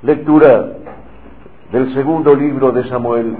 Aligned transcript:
Lectura 0.00 0.64
del 1.72 1.92
segundo 1.92 2.32
libro 2.32 2.70
de 2.70 2.88
Samuel. 2.88 3.36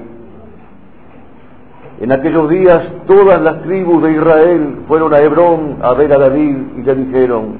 En 2.01 2.11
aquellos 2.11 2.51
días 2.51 2.83
todas 3.07 3.41
las 3.41 3.63
tribus 3.63 4.03
de 4.03 4.15
Israel 4.15 4.79
fueron 4.89 5.15
a 5.15 5.21
Hebrón 5.21 5.79
a 5.83 5.93
ver 5.93 6.13
a 6.13 6.19
David 6.19 6.57
y 6.79 6.83
le 6.83 6.95
dijeron, 6.97 7.59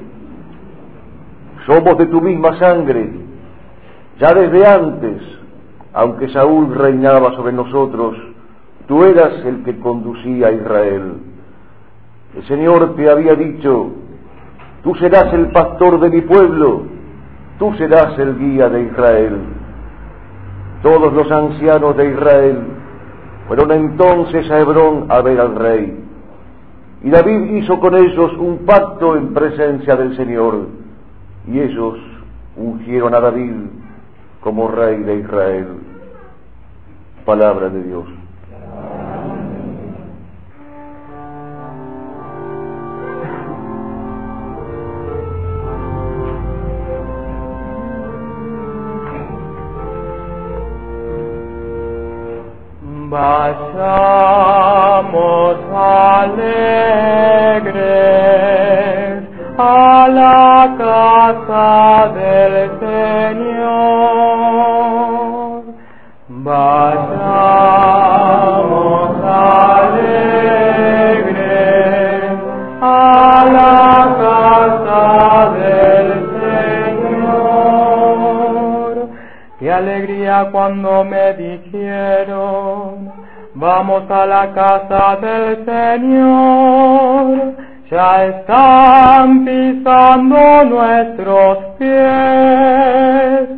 somos 1.65 1.97
de 1.97 2.07
tu 2.07 2.19
misma 2.19 2.59
sangre, 2.59 3.09
ya 4.19 4.33
desde 4.33 4.67
antes, 4.67 5.21
aunque 5.93 6.27
Saúl 6.33 6.75
reinaba 6.75 7.31
sobre 7.37 7.53
nosotros, 7.53 8.17
tú 8.85 9.05
eras 9.05 9.45
el 9.45 9.63
que 9.63 9.79
conducía 9.79 10.47
a 10.47 10.51
Israel. 10.51 11.13
El 12.35 12.43
Señor 12.47 12.95
te 12.97 13.09
había 13.09 13.35
dicho, 13.35 13.91
tú 14.83 14.93
serás 14.95 15.33
el 15.33 15.51
pastor 15.51 16.01
de 16.01 16.09
mi 16.09 16.19
pueblo, 16.19 16.98
tú 17.59 17.73
serás 17.73 18.17
el 18.17 18.39
guía 18.39 18.69
de 18.69 18.83
Israel. 18.83 19.37
Todos 20.81 21.13
los 21.13 21.29
ancianos 21.29 21.95
de 21.97 22.09
Israel 22.09 22.59
fueron 23.47 23.71
entonces 23.71 24.49
a 24.49 24.59
Hebrón 24.59 25.05
a 25.09 25.21
ver 25.21 25.39
al 25.39 25.55
rey. 25.55 26.05
Y 27.03 27.09
David 27.09 27.57
hizo 27.57 27.79
con 27.79 27.95
ellos 27.95 28.33
un 28.37 28.65
pacto 28.65 29.15
en 29.15 29.33
presencia 29.33 29.95
del 29.95 30.15
Señor, 30.15 30.67
y 31.47 31.59
ellos 31.59 31.97
ungieron 32.57 33.13
a 33.13 33.19
David 33.19 33.53
como 34.41 34.69
rey 34.69 34.97
de 35.03 35.15
Israel. 35.15 35.67
Palabra 37.25 37.69
de 37.69 37.83
Dios. 37.83 38.18
Vayamos 54.19 55.57
alegres 55.75 56.39
a 59.57 60.07
la 60.07 60.75
casa 60.77 62.07
del 62.17 62.53
Señor. 62.79 63.59
Vayamos 66.29 67.19
alegres 69.59 70.39
a 72.81 73.45
la 73.57 74.15
casa 74.23 75.03
del 75.59 76.07
Señor. 77.19 77.69
Qué 79.59 79.67
alegría 79.73 80.47
cuando 80.53 81.03
me 81.03 81.33
dijeron, 81.33 83.08
vamos 83.59 84.09
a 84.09 84.25
la 84.25 84.53
casa 84.53 85.17
del 85.17 85.65
Señor. 85.65 87.53
Ya 87.91 88.25
están 88.25 89.45
pisando 89.45 90.63
nuestros 90.65 91.57
pies 91.77 93.49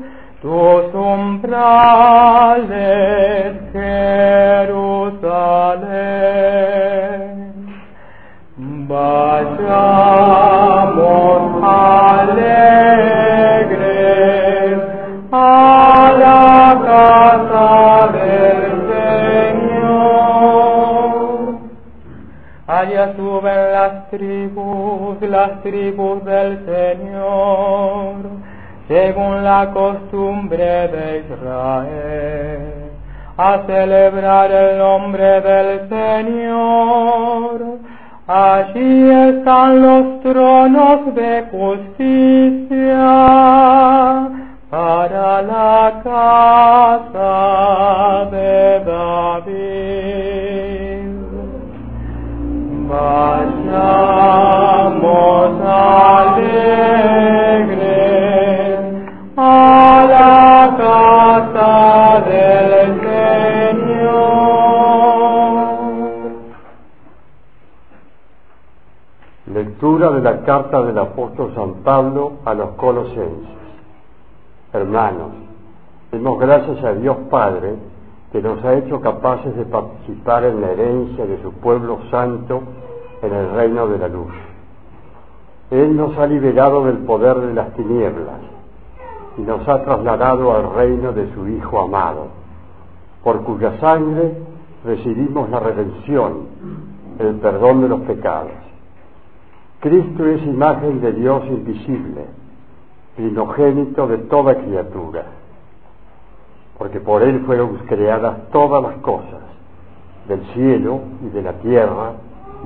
tus 0.42 0.94
umbrales, 0.96 2.64
Jerusalén. 3.74 5.12
Tribus, 24.12 25.20
las 25.22 25.64
tribus 25.64 26.24
del 26.26 26.64
Señor, 26.66 28.18
según 28.88 29.44
la 29.44 29.72
costumbre 29.74 30.88
de 30.90 31.24
Israel, 31.26 32.92
a 33.38 33.64
celebrar 33.66 34.52
el 34.52 34.78
nombre 34.78 35.42
del 35.42 35.90
Señor. 35.90 37.80
Allí 38.28 39.10
están 39.10 39.82
los 39.82 40.22
tronos 40.22 41.16
de 41.16 41.44
justicia 41.50 43.00
para 44.70 45.42
la 45.42 46.02
casa 46.04 48.30
de 48.30 48.84
David. 48.86 49.81
De 69.82 70.22
la 70.22 70.44
carta 70.44 70.84
del 70.84 70.96
apóstol 70.96 71.56
San 71.56 71.74
Pablo 71.84 72.34
a 72.46 72.54
los 72.54 72.70
colosenses. 72.74 73.50
Hermanos, 74.72 75.32
demos 76.12 76.40
gracias 76.40 76.84
a 76.84 76.94
Dios 76.94 77.18
Padre 77.32 77.78
que 78.32 78.44
nos 78.44 78.64
ha 78.64 78.76
hecho 78.76 79.02
capaces 79.02 79.56
de 79.56 79.66
participar 79.66 80.44
en 80.44 80.62
la 80.62 80.70
herencia 80.70 81.26
de 81.26 81.42
su 81.42 81.52
pueblo 81.54 81.98
santo 82.12 82.62
en 83.24 83.34
el 83.34 83.50
reino 83.54 83.88
de 83.88 83.98
la 83.98 84.08
luz. 84.08 84.32
Él 85.72 85.98
nos 85.98 86.16
ha 86.16 86.28
liberado 86.28 86.86
del 86.86 87.00
poder 87.00 87.40
de 87.40 87.54
las 87.56 87.74
tinieblas 87.74 88.40
y 89.36 89.42
nos 89.42 89.68
ha 89.68 89.84
trasladado 89.84 90.56
al 90.56 90.76
reino 90.76 91.12
de 91.12 91.34
su 91.34 91.48
Hijo 91.48 91.80
amado, 91.80 92.28
por 93.24 93.42
cuya 93.42 93.80
sangre 93.80 94.44
recibimos 94.86 95.50
la 95.50 95.60
redención, 95.60 96.46
el 97.18 97.34
perdón 97.40 97.82
de 97.82 97.90
los 97.90 98.02
pecados. 98.02 98.71
Cristo 99.82 100.28
es 100.28 100.44
imagen 100.44 101.02
de 101.02 101.12
Dios 101.12 101.44
invisible, 101.48 102.26
primogénito 103.16 104.08
de 104.08 104.20
toda 104.20 104.54
criatura, 104.54 105.26
porque 106.78 107.00
por 107.00 107.24
Él 107.24 107.42
fueron 107.48 107.78
creadas 107.88 108.52
todas 108.52 108.84
las 108.84 109.02
cosas, 109.02 109.42
del 110.28 110.46
cielo 110.54 111.00
y 111.26 111.30
de 111.30 111.42
la 111.42 111.54
tierra, 111.54 112.12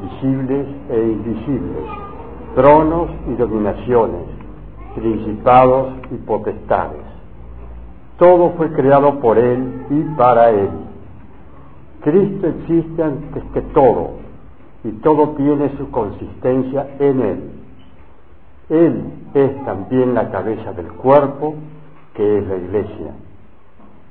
visibles 0.02 0.68
e 0.90 1.00
invisibles, 1.00 1.86
tronos 2.53 3.09
y 3.30 3.36
dominaciones, 3.36 4.28
principados 4.96 5.94
y 6.12 6.16
potestades. 6.16 7.06
Todo 8.18 8.56
fue 8.58 8.74
creado 8.74 9.22
por 9.22 9.38
Él 9.38 9.86
y 9.90 10.02
para 10.18 10.50
Él. 10.50 10.70
Cristo 12.02 12.47
existe 12.47 13.02
antes 13.02 13.42
que 13.53 13.62
todo 13.62 14.25
y 14.85 14.91
todo 15.01 15.29
tiene 15.29 15.75
su 15.78 15.90
consistencia 15.90 16.88
en 17.00 17.22
Él. 17.22 17.40
Él 18.69 19.03
es 19.34 19.66
también 19.66 20.13
la 20.13 20.29
cabeza 20.29 20.73
del 20.73 20.90
cuerpo 20.90 21.56
que 22.13 22.38
es 22.38 22.47
la 22.47 22.56
iglesia. 22.56 23.16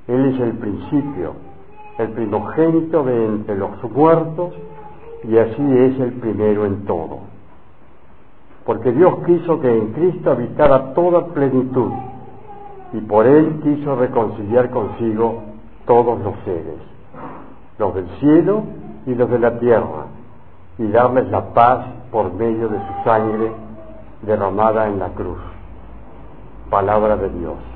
Él 0.08 0.34
es 0.34 0.40
el 0.40 0.52
principio, 0.54 1.34
el 1.98 2.08
primogénito 2.08 3.04
de 3.04 3.24
entre 3.24 3.56
los 3.56 3.70
muertos 3.92 4.52
y 5.22 5.38
así 5.38 5.62
es 5.62 6.00
el 6.00 6.12
primero 6.14 6.66
en 6.66 6.84
todo. 6.86 7.20
Porque 8.66 8.90
Dios 8.90 9.14
quiso 9.26 9.60
que 9.60 9.70
en 9.70 9.92
Cristo 9.92 10.32
habitara 10.32 10.92
toda 10.94 11.26
plenitud 11.26 11.92
y 12.94 13.00
por 13.02 13.26
Él 13.26 13.60
quiso 13.62 13.94
reconciliar 13.94 14.70
consigo 14.70 15.44
todos 15.86 16.18
los 16.20 16.34
seres, 16.44 16.80
los 17.78 17.94
del 17.94 18.08
cielo 18.18 18.64
y 19.06 19.14
los 19.14 19.30
de 19.30 19.38
la 19.38 19.58
tierra, 19.60 20.06
y 20.78 20.88
darles 20.88 21.28
la 21.30 21.54
paz 21.54 21.86
por 22.10 22.32
medio 22.32 22.68
de 22.68 22.78
su 22.78 23.04
sangre 23.04 23.52
derramada 24.22 24.86
en 24.86 24.98
la 24.98 25.08
cruz. 25.10 25.38
Palabra 26.70 27.16
de 27.16 27.28
Dios. 27.30 27.73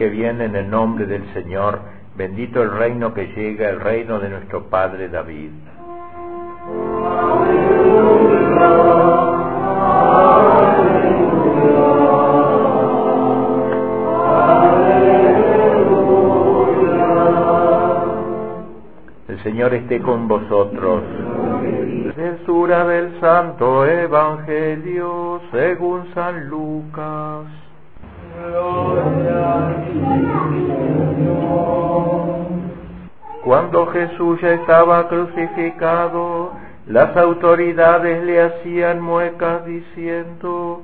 Que 0.00 0.08
viene 0.08 0.46
en 0.46 0.56
el 0.56 0.70
nombre 0.70 1.04
del 1.04 1.30
Señor, 1.34 1.78
bendito 2.16 2.62
el 2.62 2.70
reino 2.70 3.12
que 3.12 3.26
llega, 3.36 3.68
el 3.68 3.80
reino 3.80 4.18
de 4.18 4.30
nuestro 4.30 4.64
Padre 4.70 5.10
David. 5.10 5.50
El 19.28 19.42
Señor 19.42 19.74
esté 19.74 20.00
con 20.00 20.26
vosotros. 20.28 21.02
Censura 22.16 22.86
del 22.86 23.20
Santo 23.20 23.84
Evangelio 23.84 25.42
según 25.52 26.06
San 26.14 26.48
Lucas. 26.48 27.44
Cuando 33.44 33.86
Jesús 33.86 34.40
ya 34.40 34.52
estaba 34.52 35.08
crucificado, 35.08 36.52
las 36.86 37.16
autoridades 37.16 38.22
le 38.24 38.42
hacían 38.42 39.00
muecas 39.00 39.64
diciendo, 39.66 40.82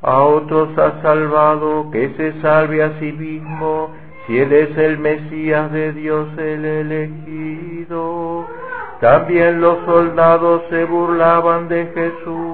a 0.00 0.22
otros 0.22 0.78
ha 0.78 1.02
salvado, 1.02 1.90
que 1.90 2.10
se 2.16 2.40
salve 2.40 2.82
a 2.82 2.98
sí 3.00 3.10
mismo, 3.10 3.90
si 4.26 4.38
él 4.38 4.52
es 4.52 4.76
el 4.76 4.98
Mesías 4.98 5.72
de 5.72 5.92
Dios 5.92 6.28
el 6.38 6.64
elegido. 6.64 8.46
También 9.00 9.60
los 9.60 9.84
soldados 9.84 10.62
se 10.70 10.84
burlaban 10.84 11.68
de 11.68 11.86
Jesús 11.86 12.53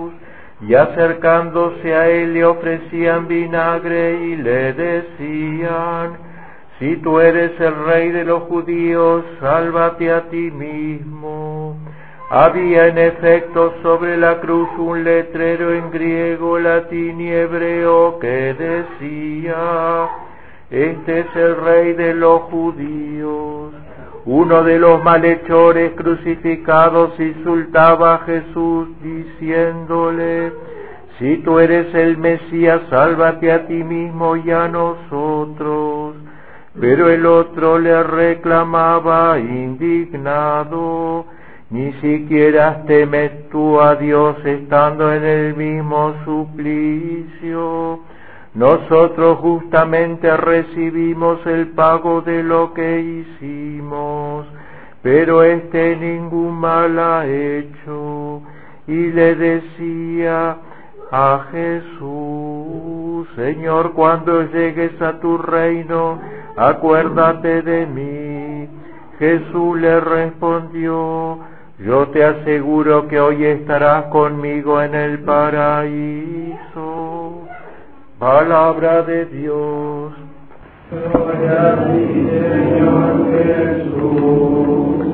y 0.63 0.75
acercándose 0.75 1.95
a 1.95 2.09
él 2.09 2.35
le 2.35 2.45
ofrecían 2.45 3.29
vinagre 3.29 4.25
y 4.25 4.37
le 4.37 4.73
decían, 4.75 6.19
si 6.79 6.97
tú 6.97 7.19
eres 7.19 7.59
el 7.61 7.75
rey 7.85 8.11
de 8.11 8.25
los 8.25 8.43
judíos, 8.45 9.25
sálvate 9.41 10.11
a 10.13 10.23
ti 10.31 10.51
mismo. 10.51 11.77
Había 12.31 12.87
en 12.87 12.99
efecto 12.99 13.75
sobre 13.83 14.17
la 14.17 14.41
cruz 14.41 14.69
un 14.79 15.03
letrero 15.03 15.75
en 15.75 15.91
griego, 15.91 16.59
latín 16.59 17.21
y 17.21 17.29
hebreo 17.29 18.19
que 18.19 18.55
decía, 18.55 20.09
este 20.71 21.21
es 21.21 21.37
el 21.37 21.57
rey 21.57 21.93
de 21.95 22.15
los 22.15 22.43
judíos. 22.43 23.73
Uno 24.27 24.63
de 24.65 24.79
los 24.79 25.03
malhechores 25.03 25.93
crucificados 25.93 27.19
insultaba 27.19 28.17
a 28.17 28.19
Jesús 28.19 28.89
diciéndole, 29.03 30.53
si 31.19 31.39
tú 31.39 31.59
eres 31.59 31.95
el 31.95 32.19
Mesías, 32.19 32.83
sálvate 32.91 33.51
a 33.51 33.67
ti 33.67 33.83
mismo 33.83 34.37
y 34.37 34.51
a 34.51 34.69
nosotros. 34.69 36.17
Pero 36.79 37.09
el 37.09 37.25
otro 37.27 37.79
le 37.79 38.03
reclamaba 38.03 39.39
indignado, 39.39 41.27
ni 41.71 41.93
siquiera 41.95 42.85
temes 42.87 43.49
tú 43.49 43.81
a 43.81 43.97
Dios 43.97 44.37
estando 44.45 45.13
en 45.13 45.25
el 45.25 45.57
mismo 45.57 46.15
suplicio. 46.25 48.01
Nosotros 48.55 49.39
justamente 49.39 50.37
recibimos 50.37 51.45
el 51.47 51.69
pago 51.69 52.21
de 52.23 52.43
lo 52.43 52.75
que 52.75 53.01
hicimos, 53.01 54.45
pero 55.03 55.45
este 55.45 55.97
ningún 55.97 56.59
mal 56.59 56.99
ha 56.99 57.27
hecho. 57.27 58.43
Y 58.89 59.13
le 59.13 59.37
decía 59.37 60.57
a 61.13 61.47
Jesús, 61.53 63.29
Señor, 63.37 63.93
cuando 63.93 64.43
llegues 64.43 65.01
a 65.01 65.21
tu 65.21 65.39
reino, 65.39 66.21
acuérdate 66.57 67.63
de 67.63 67.87
mí. 67.87 68.69
Jesús 69.21 69.79
le 69.79 70.01
respondió, 70.01 71.39
yo 71.79 72.09
te 72.09 72.25
aseguro 72.25 73.07
que 73.07 73.21
hoy 73.21 73.45
estarás 73.45 74.07
conmigo 74.07 74.83
en 74.83 74.95
el 74.95 75.21
paraíso. 75.21 76.90
Palabra 78.21 79.01
de 79.01 79.25
Dios. 79.25 80.13
Gloria 80.91 81.73
a 81.73 81.87
ti, 81.87 82.29
Señor 82.29 83.33
Jesús. 83.33 85.07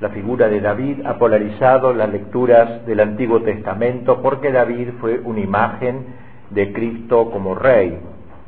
La 0.00 0.10
figura 0.10 0.48
de 0.48 0.60
David 0.60 1.06
ha 1.06 1.16
polarizado 1.16 1.94
las 1.94 2.10
lecturas 2.10 2.84
del 2.84 3.00
Antiguo 3.00 3.40
Testamento 3.40 4.20
porque 4.20 4.52
David 4.52 4.90
fue 5.00 5.18
una 5.18 5.40
imagen 5.40 6.04
de 6.50 6.74
Cristo 6.74 7.30
como 7.30 7.54
rey, 7.54 7.98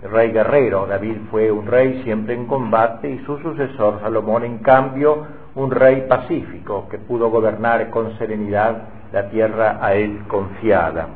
rey 0.02 0.30
guerrero. 0.30 0.86
David 0.86 1.16
fue 1.30 1.50
un 1.50 1.66
rey 1.66 2.02
siempre 2.04 2.34
en 2.34 2.44
combate 2.44 3.10
y 3.10 3.24
su 3.24 3.38
sucesor 3.38 4.00
Salomón, 4.02 4.44
en 4.44 4.58
cambio, 4.58 5.26
un 5.54 5.70
rey 5.70 6.04
pacífico 6.06 6.88
que 6.90 6.98
pudo 6.98 7.30
gobernar 7.30 7.88
con 7.88 8.18
serenidad 8.18 8.82
la 9.14 9.30
tierra 9.30 9.78
a 9.80 9.94
él 9.94 10.24
confiada. 10.28 11.08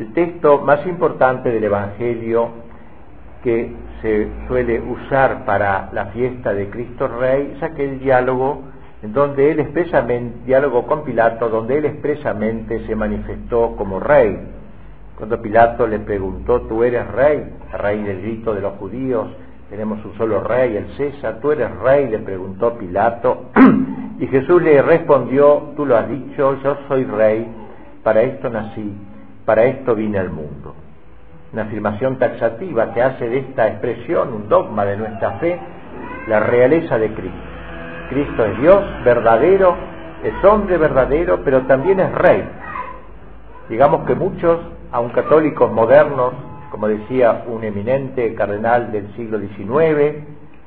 El 0.00 0.14
texto 0.14 0.62
más 0.62 0.86
importante 0.86 1.50
del 1.50 1.62
Evangelio 1.62 2.48
que 3.44 3.70
se 4.00 4.28
suele 4.48 4.80
usar 4.80 5.44
para 5.44 5.90
la 5.92 6.06
fiesta 6.06 6.54
de 6.54 6.70
Cristo 6.70 7.06
Rey 7.06 7.52
es 7.54 7.62
aquel 7.62 8.00
diálogo 8.00 8.62
en 9.02 9.12
donde 9.12 9.50
él 9.50 9.60
expresamente, 9.60 10.38
diálogo 10.46 10.86
con 10.86 11.04
Pilato, 11.04 11.50
donde 11.50 11.76
él 11.76 11.84
expresamente 11.84 12.86
se 12.86 12.96
manifestó 12.96 13.76
como 13.76 14.00
rey. 14.00 14.38
Cuando 15.18 15.42
Pilato 15.42 15.86
le 15.86 15.98
preguntó, 15.98 16.62
tú 16.62 16.82
eres 16.82 17.06
rey, 17.08 17.44
rey 17.70 18.02
del 18.02 18.22
grito 18.22 18.54
de 18.54 18.62
los 18.62 18.78
judíos, 18.78 19.28
tenemos 19.68 20.02
un 20.02 20.16
solo 20.16 20.42
rey, 20.42 20.78
el 20.78 20.96
César, 20.96 21.40
tú 21.42 21.52
eres 21.52 21.70
rey, 21.76 22.08
le 22.08 22.20
preguntó 22.20 22.72
Pilato, 22.78 23.50
y 24.18 24.26
Jesús 24.28 24.62
le 24.62 24.80
respondió, 24.80 25.74
tú 25.76 25.84
lo 25.84 25.98
has 25.98 26.08
dicho, 26.08 26.58
yo 26.62 26.78
soy 26.88 27.04
rey, 27.04 27.46
para 28.02 28.22
esto 28.22 28.48
nací, 28.48 28.96
para 29.50 29.64
esto 29.64 29.96
vine 29.96 30.16
al 30.16 30.30
mundo. 30.30 30.76
Una 31.52 31.62
afirmación 31.62 32.20
taxativa 32.20 32.94
que 32.94 33.02
hace 33.02 33.28
de 33.28 33.38
esta 33.38 33.66
expresión 33.66 34.32
un 34.32 34.48
dogma 34.48 34.84
de 34.84 34.96
nuestra 34.96 35.40
fe, 35.40 35.58
la 36.28 36.38
realeza 36.38 36.96
de 36.98 37.12
Cristo. 37.12 37.40
Cristo 38.10 38.44
es 38.44 38.60
Dios 38.60 38.84
verdadero, 39.04 39.74
es 40.22 40.44
hombre 40.44 40.78
verdadero, 40.78 41.40
pero 41.42 41.62
también 41.62 41.98
es 41.98 42.12
rey. 42.12 42.48
Digamos 43.68 44.06
que 44.06 44.14
muchos, 44.14 44.60
aun 44.92 45.08
católicos 45.08 45.72
modernos, 45.72 46.32
como 46.70 46.86
decía 46.86 47.42
un 47.48 47.64
eminente 47.64 48.32
cardenal 48.36 48.92
del 48.92 49.12
siglo 49.16 49.40
XIX, 49.40 50.26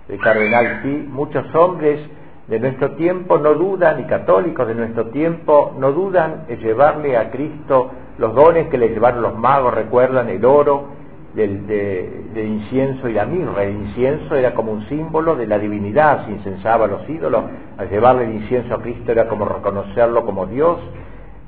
el 0.09 0.19
cardenal 0.21 0.81
Pi, 0.81 1.07
muchos 1.09 1.45
hombres 1.55 2.01
de 2.49 2.59
nuestro 2.59 2.91
tiempo 2.95 3.37
no 3.37 3.53
dudan, 3.53 4.01
y 4.01 4.03
católicos 4.07 4.67
de 4.67 4.75
nuestro 4.75 5.05
tiempo 5.05 5.73
no 5.79 5.93
dudan 5.93 6.43
en 6.49 6.59
llevarle 6.59 7.15
a 7.15 7.31
Cristo 7.31 7.91
los 8.17 8.35
dones 8.35 8.67
que 8.69 8.77
le 8.77 8.89
llevaron 8.89 9.21
los 9.21 9.37
magos, 9.37 9.73
recuerdan 9.73 10.29
el 10.29 10.43
oro, 10.45 10.93
del, 11.33 11.65
de, 11.65 12.45
incienso 12.45 13.09
y 13.09 13.13
la 13.13 13.25
mirra. 13.25 13.63
El 13.63 13.75
incienso 13.75 14.35
era 14.35 14.53
como 14.53 14.71
un 14.71 14.87
símbolo 14.87 15.35
de 15.35 15.47
la 15.47 15.57
divinidad, 15.57 16.25
se 16.25 16.31
incensaba 16.31 16.85
a 16.85 16.87
los 16.87 17.09
ídolos. 17.09 17.43
Al 17.77 17.89
llevarle 17.89 18.25
el 18.25 18.35
incienso 18.35 18.75
a 18.75 18.81
Cristo 18.81 19.11
era 19.11 19.27
como 19.27 19.45
reconocerlo 19.45 20.25
como 20.25 20.45
Dios. 20.45 20.79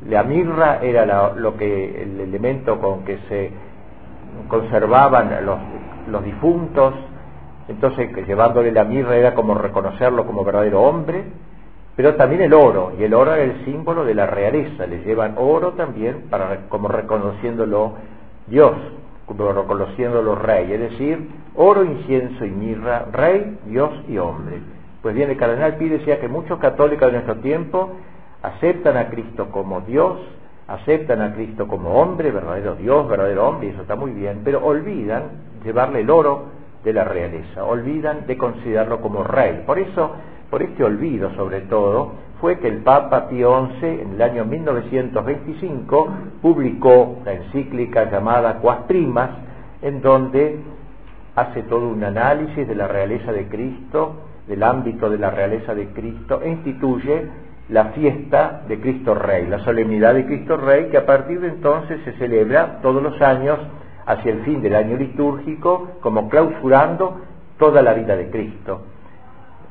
La 0.07 0.23
mirra 0.23 0.79
era 0.81 1.33
lo 1.35 1.55
que, 1.55 2.01
el 2.03 2.19
elemento 2.19 2.79
con 2.79 3.05
que 3.05 3.19
se 3.29 3.51
conservaban 4.47 5.45
los, 5.45 5.59
los 6.09 6.23
difuntos. 6.23 6.93
Entonces, 7.67 8.09
llevándole 8.27 8.71
la 8.71 8.83
mirra 8.83 9.15
era 9.15 9.33
como 9.33 9.55
reconocerlo 9.55 10.25
como 10.25 10.43
verdadero 10.43 10.81
hombre. 10.81 11.23
Pero 11.95 12.15
también 12.15 12.41
el 12.41 12.53
oro, 12.53 12.93
y 12.99 13.03
el 13.03 13.13
oro 13.13 13.33
era 13.33 13.43
el 13.43 13.63
símbolo 13.65 14.03
de 14.03 14.15
la 14.15 14.27
realeza. 14.27 14.85
Le 14.85 15.03
llevan 15.03 15.35
oro 15.37 15.73
también 15.73 16.23
para, 16.29 16.67
como 16.67 16.87
reconociéndolo 16.87 17.93
Dios 18.47 18.73
como 19.25 19.51
reconociéndolo 19.51 20.35
rey, 20.35 20.71
es 20.71 20.79
decir, 20.79 21.29
oro, 21.55 21.83
incienso 21.83 22.45
y 22.45 22.51
mirra, 22.51 23.05
rey, 23.11 23.57
Dios 23.65 23.89
y 24.07 24.17
hombre. 24.17 24.59
Pues 25.01 25.15
bien, 25.15 25.29
el 25.29 25.37
cardenal 25.37 25.75
Pi 25.77 25.89
decía 25.89 26.19
que 26.19 26.27
muchos 26.27 26.59
católicos 26.59 27.07
de 27.07 27.13
nuestro 27.13 27.35
tiempo 27.37 27.93
aceptan 28.41 28.97
a 28.97 29.09
Cristo 29.09 29.49
como 29.51 29.81
Dios, 29.81 30.19
aceptan 30.67 31.21
a 31.21 31.33
Cristo 31.33 31.67
como 31.67 32.01
hombre, 32.01 32.31
verdadero 32.31 32.75
Dios, 32.75 33.07
verdadero 33.07 33.47
hombre, 33.47 33.67
y 33.67 33.71
eso 33.71 33.81
está 33.81 33.95
muy 33.95 34.11
bien, 34.11 34.41
pero 34.43 34.63
olvidan 34.63 35.23
llevarle 35.63 36.01
el 36.01 36.09
oro 36.09 36.45
de 36.83 36.93
la 36.93 37.03
realeza, 37.03 37.63
olvidan 37.63 38.27
de 38.27 38.37
considerarlo 38.37 39.01
como 39.01 39.23
rey. 39.23 39.63
Por 39.65 39.79
eso, 39.79 40.11
por 40.49 40.61
este 40.63 40.83
olvido 40.83 41.31
sobre 41.35 41.61
todo, 41.61 42.13
fue 42.41 42.59
que 42.59 42.67
el 42.67 42.83
Papa 42.83 43.27
Pío 43.29 43.69
XI 43.79 43.85
en 43.85 44.13
el 44.13 44.21
año 44.21 44.45
1925 44.45 46.09
publicó 46.41 47.19
la 47.25 47.33
encíclica 47.33 48.09
llamada 48.09 48.59
Quas 48.59 48.79
Primas, 48.87 49.31
en 49.81 50.01
donde 50.01 50.59
hace 51.35 51.63
todo 51.63 51.87
un 51.87 52.03
análisis 52.03 52.67
de 52.67 52.75
la 52.75 52.87
realeza 52.87 53.31
de 53.31 53.47
Cristo, 53.47 54.15
del 54.47 54.63
ámbito 54.63 55.09
de 55.09 55.17
la 55.17 55.31
realeza 55.31 55.73
de 55.73 55.87
Cristo, 55.87 56.41
e 56.43 56.49
instituye 56.49 57.25
la 57.69 57.85
fiesta 57.85 58.61
de 58.67 58.79
Cristo 58.79 59.15
Rey, 59.15 59.47
la 59.47 59.59
solemnidad 59.59 60.13
de 60.13 60.25
Cristo 60.25 60.55
Rey, 60.57 60.89
que 60.89 60.97
a 60.97 61.05
partir 61.05 61.39
de 61.39 61.47
entonces 61.47 61.99
se 62.03 62.13
celebra 62.13 62.79
todos 62.81 63.01
los 63.01 63.19
años 63.21 63.59
hacia 64.05 64.31
el 64.31 64.41
fin 64.41 64.61
del 64.61 64.75
año 64.75 64.97
litúrgico, 64.97 65.97
como 66.01 66.29
clausurando 66.29 67.21
toda 67.57 67.81
la 67.81 67.93
vida 67.93 68.15
de 68.15 68.29
Cristo, 68.29 68.81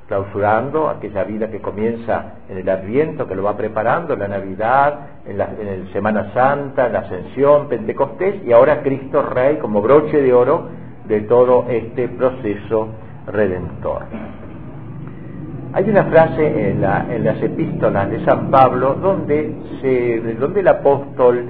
clausurando 0.06 0.88
aquella 0.88 1.24
vida 1.24 1.50
que 1.50 1.60
comienza 1.60 2.34
en 2.48 2.58
el 2.58 2.68
Adviento, 2.68 3.26
que 3.26 3.34
lo 3.34 3.42
va 3.42 3.56
preparando, 3.56 4.14
en 4.14 4.20
la 4.20 4.28
Navidad, 4.28 4.98
en 5.26 5.38
la 5.38 5.44
en 5.58 5.92
Semana 5.92 6.32
Santa, 6.34 6.86
en 6.86 6.92
la 6.92 6.98
Ascensión, 7.00 7.68
Pentecostés, 7.68 8.44
y 8.44 8.52
ahora 8.52 8.82
Cristo 8.82 9.22
Rey 9.22 9.56
como 9.58 9.80
broche 9.80 10.20
de 10.20 10.32
oro 10.32 10.68
de 11.06 11.22
todo 11.22 11.66
este 11.68 12.08
proceso 12.08 12.88
redentor. 13.26 14.02
Hay 15.72 15.90
una 15.90 16.04
frase 16.04 16.70
en, 16.70 16.80
las 16.80 17.42
epístolas 17.42 18.08
de 18.08 18.24
San 18.24 18.50
Pablo 18.50 18.94
donde, 18.94 19.54
se, 19.80 20.20
donde 20.34 20.60
el 20.60 20.68
apóstol 20.68 21.46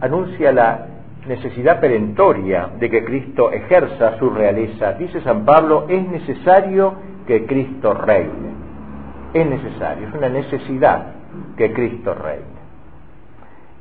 anuncia 0.00 0.52
la 0.52 0.86
necesidad 1.26 1.80
perentoria 1.80 2.68
de 2.78 2.88
que 2.88 3.04
Cristo 3.04 3.50
ejerza 3.50 4.16
su 4.18 4.30
realeza. 4.30 4.92
Dice 4.92 5.20
San 5.22 5.44
Pablo, 5.44 5.86
es 5.88 6.08
necesario 6.08 6.94
que 7.28 7.46
Cristo 7.46 7.94
reine. 7.94 8.56
Es 9.32 9.46
necesario, 9.46 10.08
es 10.08 10.14
una 10.14 10.28
necesidad 10.28 11.12
que 11.56 11.72
Cristo 11.72 12.14
reine. 12.14 12.58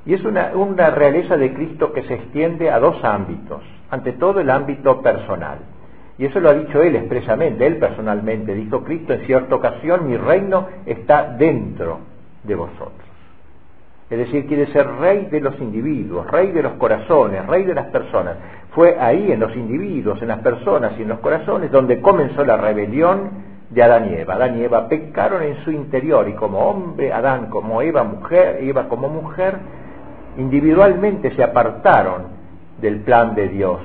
Y 0.05 0.13
es 0.13 0.23
una, 0.23 0.51
una 0.53 0.91
realeza 0.91 1.35
de 1.35 1.51
Cristo 1.53 1.91
que 1.91 2.03
se 2.03 2.13
extiende 2.13 2.69
a 2.69 2.79
dos 2.79 3.03
ámbitos. 3.03 3.63
Ante 3.89 4.13
todo 4.13 4.39
el 4.39 4.51
ámbito 4.51 5.01
personal 5.01 5.59
y 6.19 6.25
eso 6.25 6.39
lo 6.39 6.49
ha 6.49 6.53
dicho 6.53 6.81
él 6.81 6.95
expresamente, 6.95 7.65
él 7.65 7.77
personalmente. 7.77 8.55
Dijo 8.55 8.83
Cristo 8.83 9.13
en 9.13 9.25
cierta 9.25 9.55
ocasión, 9.55 10.07
mi 10.07 10.17
reino 10.17 10.67
está 10.85 11.35
dentro 11.37 11.99
de 12.43 12.55
vosotros. 12.55 13.07
Es 14.09 14.17
decir, 14.17 14.47
quiere 14.47 14.67
ser 14.67 14.87
rey 14.87 15.25
de 15.25 15.41
los 15.41 15.59
individuos, 15.59 16.25
rey 16.31 16.51
de 16.51 16.63
los 16.63 16.73
corazones, 16.73 17.45
rey 17.45 17.63
de 17.65 17.75
las 17.75 17.87
personas. 17.87 18.37
Fue 18.77 18.95
ahí 18.99 19.31
en 19.31 19.39
los 19.39 19.55
individuos, 19.55 20.21
en 20.21 20.27
las 20.27 20.37
personas 20.41 20.91
y 20.99 21.01
en 21.01 21.07
los 21.07 21.17
corazones 21.17 21.71
donde 21.71 21.99
comenzó 21.99 22.45
la 22.45 22.57
rebelión 22.57 23.31
de 23.71 23.81
Adán 23.81 24.11
y 24.11 24.17
Eva. 24.17 24.35
Adán 24.35 24.59
y 24.59 24.65
Eva 24.65 24.87
pecaron 24.87 25.41
en 25.41 25.63
su 25.63 25.71
interior 25.71 26.29
y 26.29 26.33
como 26.33 26.59
hombre, 26.59 27.11
Adán 27.11 27.49
como 27.49 27.81
Eva 27.81 28.03
mujer, 28.03 28.59
Eva 28.61 28.87
como 28.87 29.09
mujer, 29.09 29.55
individualmente 30.37 31.35
se 31.35 31.41
apartaron 31.41 32.27
del 32.79 32.99
plan 32.99 33.33
de 33.33 33.47
Dios 33.47 33.79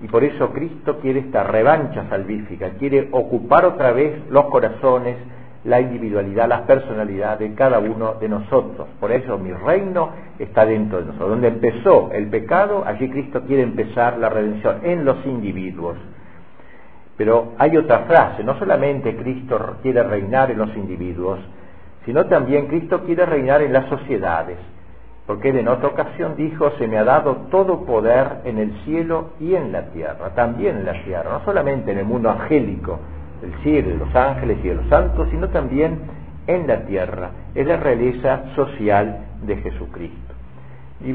y 0.00 0.08
por 0.08 0.24
eso 0.24 0.50
Cristo 0.50 0.98
quiere 0.98 1.20
esta 1.20 1.44
revancha 1.44 2.04
salvífica, 2.10 2.70
quiere 2.70 3.10
ocupar 3.12 3.64
otra 3.64 3.92
vez 3.92 4.20
los 4.30 4.46
corazones, 4.46 5.16
la 5.64 5.80
individualidad, 5.80 6.48
la 6.48 6.66
personalidad 6.66 7.38
de 7.38 7.54
cada 7.54 7.78
uno 7.78 8.14
de 8.14 8.28
nosotros. 8.28 8.86
Por 9.00 9.12
eso 9.12 9.38
mi 9.38 9.52
reino 9.52 10.10
está 10.38 10.66
dentro 10.66 10.98
de 11.00 11.06
nosotros. 11.06 11.30
Donde 11.30 11.48
empezó 11.48 12.10
el 12.12 12.28
pecado, 12.28 12.84
allí 12.86 13.08
Cristo 13.08 13.42
quiere 13.46 13.62
empezar 13.62 14.18
la 14.18 14.28
redención, 14.28 14.80
en 14.82 15.04
los 15.04 15.24
individuos. 15.24 15.96
Pero 17.16 17.52
hay 17.58 17.76
otra 17.76 18.00
frase, 18.00 18.42
no 18.42 18.58
solamente 18.58 19.16
Cristo 19.16 19.76
quiere 19.82 20.02
reinar 20.02 20.50
en 20.50 20.58
los 20.58 20.76
individuos, 20.76 21.38
sino 22.04 22.26
también 22.26 22.66
Cristo 22.66 23.02
quiere 23.04 23.24
reinar 23.24 23.62
en 23.62 23.72
las 23.72 23.88
sociedades 23.88 24.58
porque 25.26 25.48
él 25.48 25.58
en 25.58 25.68
otra 25.68 25.88
ocasión 25.88 26.36
dijo, 26.36 26.70
se 26.72 26.86
me 26.86 26.98
ha 26.98 27.04
dado 27.04 27.46
todo 27.50 27.84
poder 27.86 28.40
en 28.44 28.58
el 28.58 28.72
cielo 28.84 29.30
y 29.40 29.54
en 29.54 29.72
la 29.72 29.86
tierra, 29.90 30.34
también 30.34 30.78
en 30.78 30.84
la 30.84 31.02
tierra, 31.02 31.30
no 31.30 31.44
solamente 31.44 31.92
en 31.92 31.98
el 31.98 32.04
mundo 32.04 32.28
angélico, 32.28 32.98
del 33.44 33.62
cielo, 33.62 33.90
de 33.90 33.96
los 33.96 34.14
ángeles 34.14 34.58
y 34.62 34.68
de 34.68 34.74
los 34.74 34.86
santos, 34.88 35.28
sino 35.30 35.48
también 35.48 35.98
en 36.46 36.66
la 36.66 36.84
tierra, 36.86 37.30
es 37.54 37.66
la 37.66 37.76
realeza 37.76 38.54
social 38.54 39.26
de 39.42 39.56
Jesucristo. 39.56 40.34
Y 41.00 41.10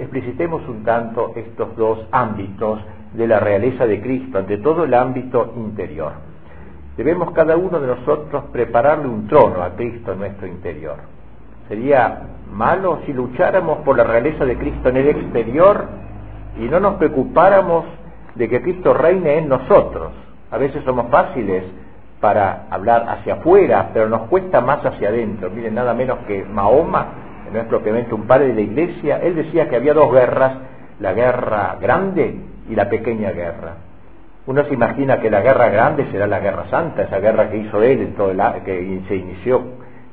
explicitemos 0.00 0.66
un 0.68 0.84
tanto 0.84 1.32
estos 1.36 1.76
dos 1.76 2.06
ámbitos 2.10 2.80
de 3.12 3.28
la 3.28 3.38
realeza 3.38 3.86
de 3.86 4.00
Cristo, 4.00 4.38
ante 4.38 4.58
todo 4.58 4.84
el 4.84 4.94
ámbito 4.94 5.52
interior. 5.56 6.12
Debemos 6.96 7.32
cada 7.32 7.56
uno 7.56 7.80
de 7.80 7.88
nosotros 7.88 8.44
prepararle 8.52 9.08
un 9.08 9.26
trono 9.26 9.62
a 9.62 9.70
Cristo 9.70 10.12
en 10.12 10.18
nuestro 10.18 10.46
interior. 10.46 10.96
Sería 11.68 12.20
malo 12.52 13.00
si 13.06 13.12
lucháramos 13.12 13.78
por 13.78 13.96
la 13.96 14.04
realeza 14.04 14.44
de 14.44 14.56
Cristo 14.56 14.88
en 14.90 14.96
el 14.98 15.08
exterior 15.08 15.86
y 16.60 16.64
no 16.64 16.78
nos 16.78 16.94
preocupáramos 16.94 17.84
de 18.34 18.48
que 18.48 18.62
Cristo 18.62 18.94
reine 18.94 19.38
en 19.38 19.48
nosotros. 19.48 20.12
A 20.54 20.56
veces 20.56 20.84
somos 20.84 21.10
fáciles 21.10 21.64
para 22.20 22.66
hablar 22.70 23.06
hacia 23.08 23.34
afuera, 23.34 23.90
pero 23.92 24.08
nos 24.08 24.28
cuesta 24.28 24.60
más 24.60 24.86
hacia 24.86 25.08
adentro. 25.08 25.50
Miren, 25.50 25.74
nada 25.74 25.94
menos 25.94 26.18
que 26.28 26.44
Mahoma, 26.44 27.06
no 27.52 27.58
es 27.58 27.66
propiamente 27.66 28.14
un 28.14 28.28
padre 28.28 28.46
de 28.46 28.54
la 28.54 28.60
iglesia, 28.60 29.18
él 29.18 29.34
decía 29.34 29.68
que 29.68 29.74
había 29.74 29.94
dos 29.94 30.12
guerras, 30.12 30.52
la 31.00 31.12
guerra 31.12 31.76
grande 31.80 32.36
y 32.70 32.76
la 32.76 32.88
pequeña 32.88 33.32
guerra. 33.32 33.78
Uno 34.46 34.62
se 34.64 34.74
imagina 34.74 35.18
que 35.18 35.28
la 35.28 35.40
guerra 35.40 35.70
grande 35.70 36.06
será 36.12 36.28
la 36.28 36.38
guerra 36.38 36.66
santa, 36.70 37.02
esa 37.02 37.18
guerra 37.18 37.50
que 37.50 37.56
hizo 37.56 37.82
él, 37.82 38.00
en 38.00 38.14
todo 38.14 38.30
el, 38.30 38.40
que 38.64 39.02
se 39.08 39.16
inició 39.16 39.60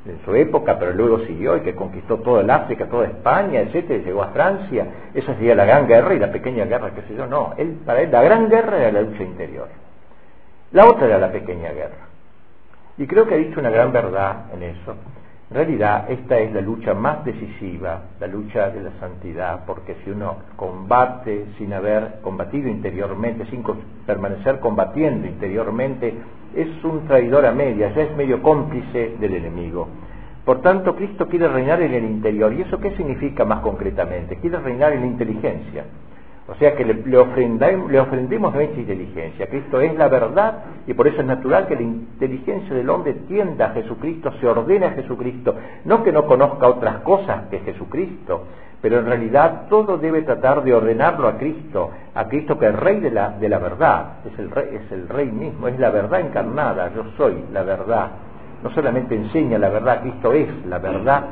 en 0.07 0.25
su 0.25 0.33
época, 0.33 0.79
pero 0.79 0.93
luego 0.93 1.19
siguió 1.27 1.55
y 1.57 1.59
que 1.59 1.75
conquistó 1.75 2.17
toda 2.17 2.41
el 2.41 2.49
África, 2.49 2.87
toda 2.87 3.05
España, 3.05 3.59
etcétera, 3.59 3.99
y 3.99 4.05
llegó 4.05 4.23
a 4.23 4.29
Francia. 4.29 4.87
Esa 5.13 5.35
sería 5.35 5.53
la 5.53 5.65
gran 5.65 5.85
guerra 5.85 6.15
y 6.15 6.19
la 6.19 6.31
pequeña 6.31 6.65
guerra, 6.65 6.89
qué 6.95 7.03
sé 7.03 7.15
yo. 7.15 7.27
No, 7.27 7.53
él, 7.57 7.77
para 7.85 8.01
él 8.01 8.11
la 8.11 8.23
gran 8.23 8.49
guerra 8.49 8.79
era 8.79 8.91
la 8.91 9.01
lucha 9.01 9.21
interior. 9.21 9.67
La 10.71 10.87
otra 10.87 11.07
era 11.07 11.17
la 11.17 11.31
pequeña 11.31 11.71
guerra. 11.71 12.07
Y 12.97 13.05
creo 13.05 13.25
que 13.25 13.35
ha 13.35 13.37
dicho 13.37 13.59
una 13.59 13.69
gran 13.69 13.91
verdad 13.91 14.45
en 14.53 14.63
eso. 14.63 14.95
En 15.49 15.57
realidad, 15.57 16.09
esta 16.09 16.39
es 16.39 16.53
la 16.53 16.61
lucha 16.61 16.93
más 16.93 17.25
decisiva, 17.25 18.03
la 18.21 18.27
lucha 18.27 18.69
de 18.69 18.83
la 18.83 18.91
santidad, 19.01 19.65
porque 19.65 19.97
si 20.03 20.11
uno 20.11 20.37
combate 20.55 21.45
sin 21.57 21.73
haber 21.73 22.21
combatido 22.21 22.69
interiormente, 22.69 23.45
sin 23.47 23.63
permanecer 24.05 24.61
combatiendo 24.61 25.27
interiormente, 25.27 26.13
es 26.55 26.83
un 26.85 27.05
traidor 27.05 27.45
a 27.45 27.51
medias, 27.51 27.93
ya 27.93 28.03
es 28.03 28.15
medio 28.15 28.41
cómplice 28.41 29.17
del 29.19 29.35
enemigo. 29.35 29.89
Por 30.45 30.61
tanto, 30.61 30.95
Cristo 30.95 31.27
quiere 31.27 31.49
reinar 31.49 31.81
en 31.81 31.93
el 31.93 32.05
interior. 32.05 32.53
¿Y 32.53 32.61
eso 32.61 32.79
qué 32.79 32.95
significa 32.95 33.43
más 33.43 33.59
concretamente? 33.59 34.37
Quiere 34.37 34.57
reinar 34.57 34.93
en 34.93 35.01
la 35.01 35.07
inteligencia. 35.07 35.83
O 36.51 36.55
sea 36.55 36.75
que 36.75 36.83
le, 36.83 36.95
le, 36.95 37.17
ofrendemos 37.17 38.53
nuestra 38.53 38.81
inteligencia. 38.81 39.47
Cristo 39.47 39.79
es 39.79 39.95
la 39.95 40.09
verdad 40.09 40.65
y 40.85 40.93
por 40.93 41.07
eso 41.07 41.21
es 41.21 41.25
natural 41.25 41.65
que 41.65 41.75
la 41.75 41.83
inteligencia 41.83 42.75
del 42.75 42.89
hombre 42.89 43.13
tienda 43.29 43.67
a 43.67 43.69
Jesucristo, 43.69 44.33
se 44.33 44.47
ordene 44.47 44.87
a 44.87 44.91
Jesucristo. 44.91 45.55
No 45.85 46.03
que 46.03 46.11
no 46.11 46.25
conozca 46.25 46.67
otras 46.67 46.97
cosas 47.03 47.47
que 47.49 47.59
Jesucristo, 47.59 48.47
pero 48.81 48.99
en 48.99 49.05
realidad 49.05 49.67
todo 49.69 49.97
debe 49.97 50.23
tratar 50.23 50.61
de 50.63 50.73
ordenarlo 50.73 51.29
a 51.29 51.37
Cristo, 51.37 51.91
a 52.13 52.27
Cristo 52.27 52.59
que 52.59 52.67
es 52.67 52.75
rey 52.75 52.99
de 52.99 53.11
la, 53.11 53.29
de 53.29 53.47
la 53.47 53.57
verdad, 53.57 54.15
es 54.25 54.37
el, 54.37 54.51
rey, 54.51 54.65
es 54.73 54.91
el 54.91 55.07
rey 55.07 55.31
mismo, 55.31 55.69
es 55.69 55.79
la 55.79 55.89
verdad 55.89 56.19
encarnada, 56.19 56.91
yo 56.93 57.05
soy 57.15 57.45
la 57.53 57.63
verdad. 57.63 58.09
No 58.61 58.69
solamente 58.71 59.15
enseña 59.15 59.57
la 59.57 59.69
verdad, 59.69 60.01
Cristo 60.01 60.33
es 60.33 60.49
la 60.65 60.79
verdad. 60.79 61.23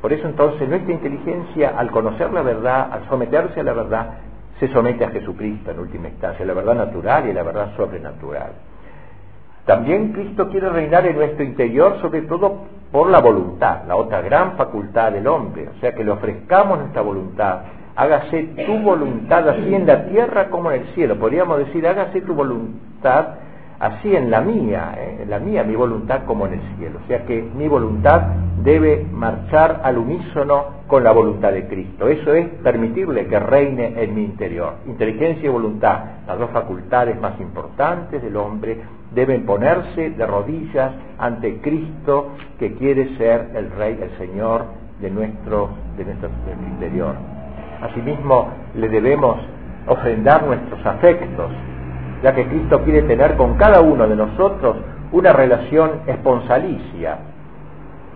Por 0.00 0.12
eso 0.12 0.26
entonces 0.26 0.68
nuestra 0.68 0.92
inteligencia, 0.92 1.74
al 1.78 1.92
conocer 1.92 2.32
la 2.32 2.42
verdad, 2.42 2.88
al 2.90 3.08
someterse 3.08 3.60
a 3.60 3.62
la 3.62 3.72
verdad, 3.72 4.06
se 4.60 4.68
somete 4.68 5.04
a 5.04 5.10
Jesucristo 5.10 5.70
en 5.70 5.78
última 5.78 6.08
instancia, 6.08 6.44
la 6.44 6.54
verdad 6.54 6.74
natural 6.74 7.28
y 7.28 7.32
la 7.32 7.42
verdad 7.42 7.74
sobrenatural. 7.76 8.52
También 9.66 10.12
Cristo 10.12 10.48
quiere 10.48 10.68
reinar 10.68 11.06
en 11.06 11.16
nuestro 11.16 11.42
interior, 11.42 11.98
sobre 12.00 12.22
todo 12.22 12.64
por 12.92 13.08
la 13.10 13.20
voluntad, 13.20 13.84
la 13.88 13.96
otra 13.96 14.20
gran 14.20 14.56
facultad 14.56 15.12
del 15.12 15.26
hombre, 15.26 15.68
o 15.68 15.80
sea 15.80 15.94
que 15.94 16.04
le 16.04 16.10
ofrezcamos 16.10 16.78
nuestra 16.78 17.02
voluntad. 17.02 17.60
Hágase 17.96 18.42
tu 18.66 18.78
voluntad 18.80 19.48
así 19.48 19.74
en 19.74 19.86
la 19.86 20.06
tierra 20.06 20.50
como 20.50 20.70
en 20.70 20.82
el 20.82 20.88
cielo. 20.94 21.18
Podríamos 21.18 21.58
decir, 21.58 21.86
hágase 21.86 22.20
tu 22.20 22.34
voluntad 22.34 23.26
así 23.80 24.14
en 24.14 24.30
la 24.30 24.40
mía, 24.40 24.94
¿eh? 24.96 25.18
en 25.22 25.30
la 25.30 25.38
mía 25.38 25.64
mi 25.64 25.74
voluntad 25.74 26.24
como 26.24 26.46
en 26.46 26.54
el 26.54 26.60
cielo. 26.76 27.00
O 27.04 27.06
sea 27.06 27.24
que 27.24 27.42
mi 27.42 27.68
voluntad 27.68 28.22
debe 28.62 29.06
marchar 29.12 29.80
al 29.84 29.98
unísono 29.98 30.84
con 30.86 31.04
la 31.04 31.12
voluntad 31.12 31.52
de 31.52 31.66
Cristo. 31.66 32.08
Eso 32.08 32.34
es 32.34 32.46
permitirle 32.62 33.26
que 33.26 33.38
reine 33.38 33.94
en 34.02 34.14
mi 34.14 34.24
interior. 34.24 34.74
Inteligencia 34.86 35.46
y 35.46 35.52
voluntad, 35.52 36.04
las 36.26 36.38
dos 36.38 36.50
facultades 36.50 37.20
más 37.20 37.38
importantes 37.40 38.22
del 38.22 38.36
hombre, 38.36 38.80
deben 39.14 39.44
ponerse 39.46 40.10
de 40.10 40.26
rodillas 40.26 40.92
ante 41.18 41.60
Cristo 41.60 42.30
que 42.58 42.74
quiere 42.74 43.16
ser 43.16 43.50
el 43.54 43.70
Rey, 43.70 43.98
el 44.00 44.16
Señor 44.18 44.64
de 45.00 45.10
nuestro, 45.10 45.70
de 45.96 46.04
nuestro 46.04 46.30
interior. 46.72 47.14
Asimismo, 47.80 48.48
le 48.74 48.88
debemos 48.88 49.38
ofrendar 49.86 50.44
nuestros 50.44 50.84
afectos, 50.86 51.50
ya 52.24 52.34
que 52.34 52.46
Cristo 52.46 52.80
quiere 52.80 53.02
tener 53.02 53.36
con 53.36 53.58
cada 53.58 53.82
uno 53.82 54.08
de 54.08 54.16
nosotros 54.16 54.76
una 55.12 55.34
relación 55.34 56.00
esponsalicia. 56.06 57.18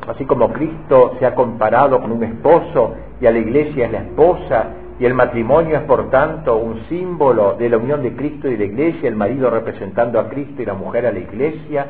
Así 0.09 0.25
como 0.25 0.51
Cristo 0.51 1.17
se 1.19 1.27
ha 1.27 1.35
comparado 1.35 2.01
con 2.01 2.13
un 2.13 2.25
esposo 2.25 2.95
y 3.21 3.27
a 3.27 3.31
la 3.31 3.39
iglesia 3.39 3.85
es 3.85 3.93
la 3.93 3.99
esposa, 3.99 4.65
y 4.99 5.05
el 5.05 5.13
matrimonio 5.13 5.77
es 5.77 5.83
por 5.83 6.09
tanto 6.09 6.57
un 6.57 6.81
símbolo 6.89 7.57
de 7.59 7.69
la 7.69 7.77
unión 7.77 8.03
de 8.03 8.17
Cristo 8.17 8.49
y 8.49 8.53
de 8.53 8.59
la 8.59 8.65
iglesia, 8.65 9.11
el 9.11 9.15
marido 9.15 9.51
representando 9.51 10.19
a 10.19 10.31
Cristo 10.31 10.63
y 10.63 10.65
la 10.65 10.73
mujer 10.73 11.05
a 11.05 11.13
la 11.13 11.19
iglesia, 11.19 11.87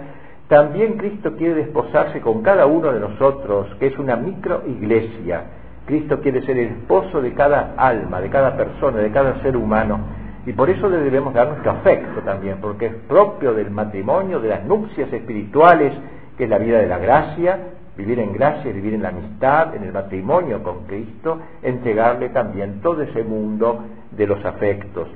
también 0.48 0.98
Cristo 0.98 1.36
quiere 1.36 1.54
desposarse 1.54 2.20
con 2.20 2.42
cada 2.42 2.66
uno 2.66 2.92
de 2.92 2.98
nosotros, 2.98 3.68
que 3.78 3.86
es 3.86 3.98
una 3.98 4.16
micro 4.16 4.64
iglesia, 4.66 5.44
Cristo 5.86 6.20
quiere 6.20 6.42
ser 6.42 6.58
el 6.58 6.68
esposo 6.68 7.22
de 7.22 7.32
cada 7.32 7.74
alma, 7.76 8.20
de 8.20 8.28
cada 8.28 8.56
persona, 8.56 8.98
de 8.98 9.10
cada 9.12 9.40
ser 9.40 9.56
humano. 9.56 10.00
Y 10.46 10.52
por 10.52 10.70
eso 10.70 10.88
le 10.88 10.98
debemos 10.98 11.34
dar 11.34 11.48
nuestro 11.48 11.72
afecto 11.72 12.20
también, 12.22 12.58
porque 12.60 12.86
es 12.86 12.94
propio 13.08 13.54
del 13.54 13.70
matrimonio, 13.70 14.40
de 14.40 14.48
las 14.48 14.64
nupcias 14.64 15.12
espirituales, 15.12 15.92
que 16.36 16.44
es 16.44 16.50
la 16.50 16.58
vida 16.58 16.78
de 16.78 16.86
la 16.86 16.98
gracia, 16.98 17.58
vivir 17.96 18.20
en 18.20 18.32
gracia, 18.32 18.72
vivir 18.72 18.94
en 18.94 19.02
la 19.02 19.08
amistad, 19.08 19.74
en 19.74 19.82
el 19.82 19.92
matrimonio 19.92 20.62
con 20.62 20.84
Cristo, 20.86 21.38
entregarle 21.62 22.28
también 22.30 22.80
todo 22.80 23.02
ese 23.02 23.24
mundo 23.24 23.84
de 24.12 24.26
los 24.26 24.42
afectos. 24.44 25.08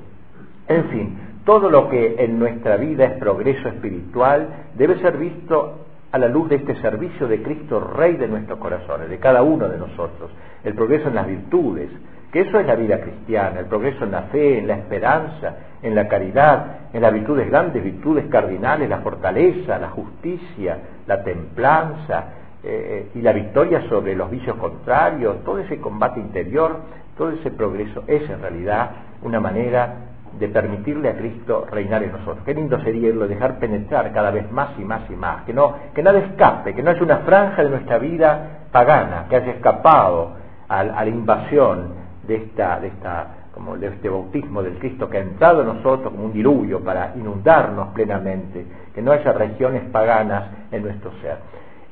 En 0.67 0.85
fin, 0.89 1.17
todo 1.45 1.69
lo 1.69 1.89
que 1.89 2.15
en 2.19 2.37
nuestra 2.39 2.77
vida 2.77 3.05
es 3.05 3.17
progreso 3.19 3.67
espiritual 3.69 4.47
debe 4.75 4.99
ser 4.99 5.17
visto 5.17 5.79
a 6.11 6.17
la 6.17 6.27
luz 6.27 6.47
de 6.49 6.57
este 6.57 6.75
servicio 6.75 7.27
de 7.27 7.41
Cristo 7.41 7.79
Rey 7.79 8.15
de 8.17 8.27
nuestros 8.27 8.59
corazones, 8.59 9.09
de 9.09 9.17
cada 9.17 9.41
uno 9.41 9.67
de 9.67 9.77
nosotros. 9.77 10.29
El 10.63 10.73
progreso 10.73 11.07
en 11.07 11.15
las 11.15 11.27
virtudes, 11.27 11.89
que 12.33 12.41
eso 12.41 12.59
es 12.59 12.65
la 12.65 12.75
vida 12.75 12.99
cristiana, 12.99 13.59
el 13.59 13.67
progreso 13.67 14.05
en 14.05 14.11
la 14.11 14.23
fe, 14.23 14.57
en 14.57 14.67
la 14.67 14.73
esperanza, 14.73 15.55
en 15.83 15.93
la 15.93 16.07
caridad, 16.07 16.89
en 16.91 17.01
las 17.03 17.13
virtudes 17.13 17.47
grandes, 17.47 17.83
virtudes 17.83 18.25
cardinales, 18.25 18.89
la 18.89 19.01
fortaleza, 19.01 19.77
la 19.77 19.89
justicia, 19.89 20.79
la 21.05 21.23
templanza 21.23 22.23
eh, 22.63 23.11
y 23.13 23.21
la 23.21 23.33
victoria 23.33 23.87
sobre 23.87 24.15
los 24.15 24.31
vicios 24.31 24.57
contrarios, 24.57 25.43
todo 25.43 25.59
ese 25.59 25.79
combate 25.79 26.19
interior, 26.19 26.77
todo 27.15 27.29
ese 27.29 27.51
progreso 27.51 28.03
es 28.07 28.27
en 28.27 28.41
realidad 28.41 28.89
una 29.21 29.39
manera 29.39 29.93
de 30.39 30.47
permitirle 30.47 31.09
a 31.09 31.15
Cristo 31.15 31.67
reinar 31.69 32.01
en 32.01 32.13
nosotros. 32.13 32.39
Qué 32.43 32.55
lindo 32.55 32.81
sería 32.81 33.09
irlo, 33.09 33.27
dejar 33.27 33.59
penetrar 33.59 34.11
cada 34.11 34.31
vez 34.31 34.51
más 34.51 34.69
y 34.79 34.83
más 34.83 35.01
y 35.07 35.15
más, 35.15 35.43
que 35.43 35.53
no, 35.53 35.75
que 35.93 36.01
nada 36.01 36.17
escape, 36.17 36.73
que 36.73 36.81
no 36.81 36.89
haya 36.89 37.03
una 37.03 37.17
franja 37.17 37.63
de 37.63 37.69
nuestra 37.69 37.99
vida 37.99 38.61
pagana, 38.71 39.27
que 39.29 39.35
haya 39.35 39.51
escapado 39.51 40.31
a, 40.67 40.83
la 40.83 41.07
invasión 41.07 42.02
de 42.27 42.35
esta, 42.35 42.79
de 42.79 42.87
esta, 42.87 43.27
como 43.53 43.77
de 43.77 43.87
este 43.87 44.09
bautismo 44.09 44.63
del 44.63 44.77
Cristo 44.79 45.09
que 45.09 45.17
ha 45.17 45.21
entrado 45.21 45.61
en 45.61 45.67
nosotros 45.67 46.11
como 46.11 46.25
un 46.25 46.33
diluvio 46.33 46.81
para 46.81 47.13
inundarnos 47.15 47.89
plenamente, 47.89 48.65
que 48.93 49.01
no 49.01 49.11
haya 49.11 49.33
regiones 49.33 49.83
paganas 49.91 50.49
en 50.71 50.83
nuestro 50.83 51.11
ser. 51.21 51.37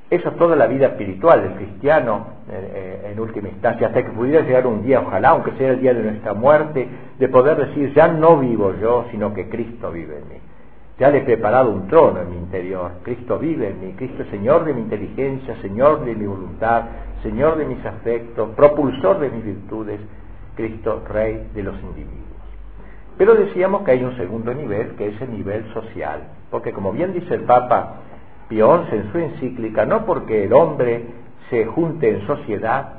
Eso 0.10 0.28
es 0.28 0.36
toda 0.36 0.58
la 0.58 0.68
vida 0.68 0.88
espiritual 0.88 1.42
del 1.42 1.54
cristiano 1.54 2.28
eh, 2.50 2.72
eh, 3.06 3.12
en 3.14 3.20
última 3.20 3.48
instancia, 3.48 3.88
hasta 3.88 4.04
que 4.04 4.12
pudiera 4.12 4.42
llegar 4.42 4.68
un 4.68 4.84
día, 4.84 5.00
ojalá, 5.00 5.30
aunque 5.30 5.54
sea 5.54 5.70
el 5.70 5.80
día 5.80 5.94
de 5.94 6.04
nuestra 6.04 6.34
muerte, 6.34 6.86
de 7.18 7.30
poder 7.30 7.68
decir, 7.68 7.94
ya 7.94 8.10
no 8.10 8.38
vivo 8.38 8.74
yo, 8.82 9.06
sino 9.12 9.34
que 9.34 9.48
Cristo 9.48 9.90
vive 9.92 10.18
en 10.18 10.28
mí. 10.28 10.36
Ya 11.00 11.10
le 11.10 11.20
he 11.20 11.22
preparado 11.22 11.72
un 11.72 11.88
trono 11.88 12.22
en 12.22 12.30
mi 12.30 12.38
interior. 12.38 12.92
Cristo 13.04 13.40
vive 13.40 13.70
en 13.70 13.80
mí. 13.80 13.94
Cristo 13.94 14.22
es 14.22 14.30
Señor 14.30 14.66
de 14.66 14.74
mi 14.74 14.82
inteligencia, 14.82 15.56
Señor 15.62 16.06
de 16.06 16.14
mi 16.14 16.28
voluntad, 16.28 16.84
Señor 17.24 17.58
de 17.58 17.66
mis 17.66 17.84
afectos, 17.84 18.50
propulsor 18.56 19.20
de 19.20 19.30
mis 19.30 19.44
virtudes. 19.44 20.00
Cristo, 20.62 21.04
Rey 21.08 21.50
de 21.56 21.64
los 21.64 21.76
individuos. 21.82 22.18
Pero 23.18 23.34
decíamos 23.34 23.84
que 23.84 23.92
hay 23.92 24.04
un 24.04 24.16
segundo 24.16 24.54
nivel, 24.54 24.96
que 24.96 25.08
es 25.08 25.22
el 25.22 25.32
nivel 25.32 25.66
social. 25.74 26.22
Porque 26.52 26.72
como 26.72 26.92
bien 26.92 27.14
dice 27.14 27.34
el 27.34 27.42
Papa, 27.42 27.96
Pío 28.48 28.86
XI 28.86 28.96
en 28.96 29.12
su 29.12 29.18
encíclica, 29.18 29.86
no 29.86 30.06
porque 30.06 30.46
el 30.46 30.54
hombre 30.54 31.06
se 31.50 31.66
junte 31.66 32.10
en 32.10 32.28
sociedad, 32.28 32.94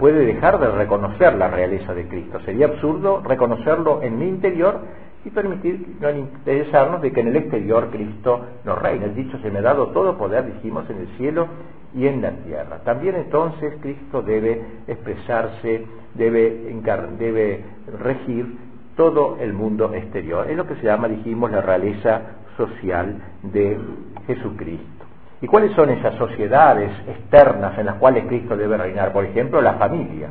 puede 0.00 0.24
dejar 0.24 0.58
de 0.58 0.70
reconocer 0.70 1.34
la 1.34 1.48
realeza 1.48 1.94
de 1.94 2.08
Cristo. 2.08 2.40
Sería 2.44 2.66
absurdo 2.66 3.22
reconocerlo 3.22 4.02
en 4.02 4.18
mi 4.18 4.28
interior 4.28 4.80
y 5.24 5.30
permitir 5.30 5.96
no 6.00 6.10
interesarnos 6.10 7.02
de 7.02 7.12
que 7.12 7.20
en 7.20 7.28
el 7.28 7.36
exterior 7.36 7.90
Cristo 7.90 8.40
nos 8.64 8.80
reina. 8.80 9.04
El 9.04 9.14
dicho 9.14 9.38
se 9.38 9.50
me 9.50 9.58
ha 9.58 9.62
dado 9.62 9.88
todo 9.88 10.16
poder, 10.16 10.52
dijimos, 10.54 10.88
en 10.90 10.98
el 10.98 11.08
cielo 11.16 11.46
y 11.94 12.06
en 12.06 12.22
la 12.22 12.30
tierra. 12.30 12.78
También 12.84 13.16
entonces 13.16 13.74
Cristo 13.80 14.22
debe 14.22 14.62
expresarse, 14.86 15.84
debe, 16.14 17.64
regir 18.02 18.56
todo 18.96 19.36
el 19.40 19.52
mundo 19.52 19.92
exterior. 19.94 20.50
Es 20.50 20.56
lo 20.56 20.66
que 20.66 20.76
se 20.76 20.84
llama, 20.84 21.08
dijimos, 21.08 21.50
la 21.50 21.60
realeza 21.60 22.20
social 22.56 23.16
de 23.42 23.78
Jesucristo. 24.26 25.06
¿Y 25.40 25.46
cuáles 25.46 25.72
son 25.72 25.90
esas 25.90 26.14
sociedades 26.16 26.90
externas 27.08 27.76
en 27.78 27.86
las 27.86 27.96
cuales 27.96 28.26
Cristo 28.26 28.56
debe 28.56 28.76
reinar? 28.76 29.12
Por 29.12 29.24
ejemplo, 29.24 29.60
la 29.60 29.74
familia. 29.74 30.28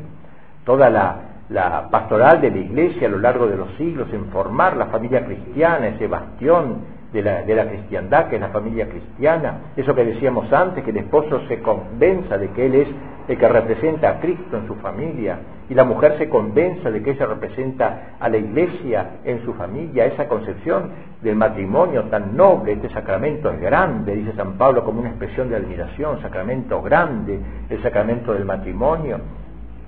Toda 0.63 0.89
la, 0.89 1.89
pastoral 1.91 2.39
de 2.39 2.49
la 2.49 2.57
Iglesia 2.57 3.07
a 3.07 3.11
lo 3.11 3.19
largo 3.19 3.47
de 3.47 3.57
los 3.57 3.71
siglos 3.75 4.07
en 4.13 4.27
formar 4.27 4.77
la 4.77 4.85
familia 4.85 5.25
cristiana, 5.25 5.87
ese 5.87 6.07
bastión 6.07 7.01
de 7.11 7.23
la, 7.23 7.41
de 7.41 7.55
la, 7.55 7.67
cristiandad, 7.67 8.29
que 8.29 8.35
es 8.35 8.41
la 8.41 8.49
familia 8.49 8.87
cristiana, 8.87 9.73
eso 9.75 9.93
que 9.93 10.05
decíamos 10.05 10.53
antes, 10.53 10.81
que 10.81 10.91
el 10.91 10.97
esposo 10.97 11.41
se 11.49 11.59
convenza 11.59 12.37
de 12.37 12.51
que 12.51 12.67
él 12.67 12.75
es 12.75 12.87
el 13.27 13.37
que 13.37 13.47
representa 13.49 14.11
a 14.11 14.19
Cristo 14.21 14.57
en 14.57 14.67
su 14.67 14.75
familia 14.75 15.39
y 15.71 15.73
la 15.73 15.85
mujer 15.85 16.17
se 16.17 16.27
convenza 16.27 16.91
de 16.91 17.01
que 17.01 17.11
ella 17.11 17.27
representa 17.27 18.17
a 18.19 18.27
la 18.27 18.35
iglesia 18.35 19.11
en 19.23 19.41
su 19.45 19.53
familia, 19.53 20.05
esa 20.05 20.27
concepción 20.27 20.89
del 21.21 21.37
matrimonio 21.37 22.03
tan 22.09 22.35
noble, 22.35 22.73
este 22.73 22.89
sacramento 22.89 23.49
es 23.49 23.61
grande, 23.61 24.13
dice 24.17 24.33
San 24.33 24.57
Pablo 24.57 24.83
como 24.83 24.99
una 24.99 25.11
expresión 25.11 25.49
de 25.49 25.55
admiración, 25.55 26.21
sacramento 26.21 26.81
grande, 26.81 27.39
el 27.69 27.81
sacramento 27.81 28.33
del 28.33 28.43
matrimonio, 28.43 29.21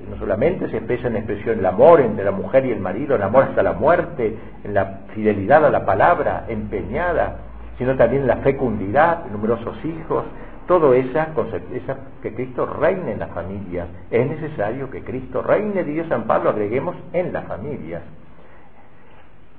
no 0.10 0.18
solamente 0.20 0.70
se 0.70 0.78
expresa 0.78 1.10
en 1.10 1.18
expresión 1.18 1.60
el 1.60 1.66
amor 1.66 2.00
entre 2.00 2.24
la 2.24 2.32
mujer 2.32 2.66
y 2.66 2.72
el 2.72 2.80
marido, 2.80 3.18
el 3.18 3.22
amor 3.22 3.44
hasta 3.44 3.62
la 3.62 3.74
muerte, 3.74 4.38
en 4.64 4.74
la 4.74 5.00
fidelidad 5.14 5.66
a 5.66 5.70
la 5.70 5.86
palabra 5.86 6.46
empeñada, 6.48 7.40
sino 7.78 7.98
también 7.98 8.22
en 8.22 8.30
la 8.30 8.38
fecundidad, 8.38 9.26
numerosos 9.30 9.76
hijos, 9.84 10.24
todo 10.68 10.94
esa, 10.94 11.34
que 12.22 12.34
Cristo 12.34 12.66
reine 12.66 13.14
en 13.14 13.20
las 13.20 13.30
familias. 13.32 13.88
Es 14.12 14.28
necesario 14.28 14.90
que 14.90 15.04
Cristo 15.04 15.42
reine, 15.42 15.84
dice 15.84 16.08
San 16.08 16.24
Pablo, 16.24 16.50
agreguemos 16.50 16.96
en 17.14 17.34
las 17.34 17.46
familias. 17.46 18.02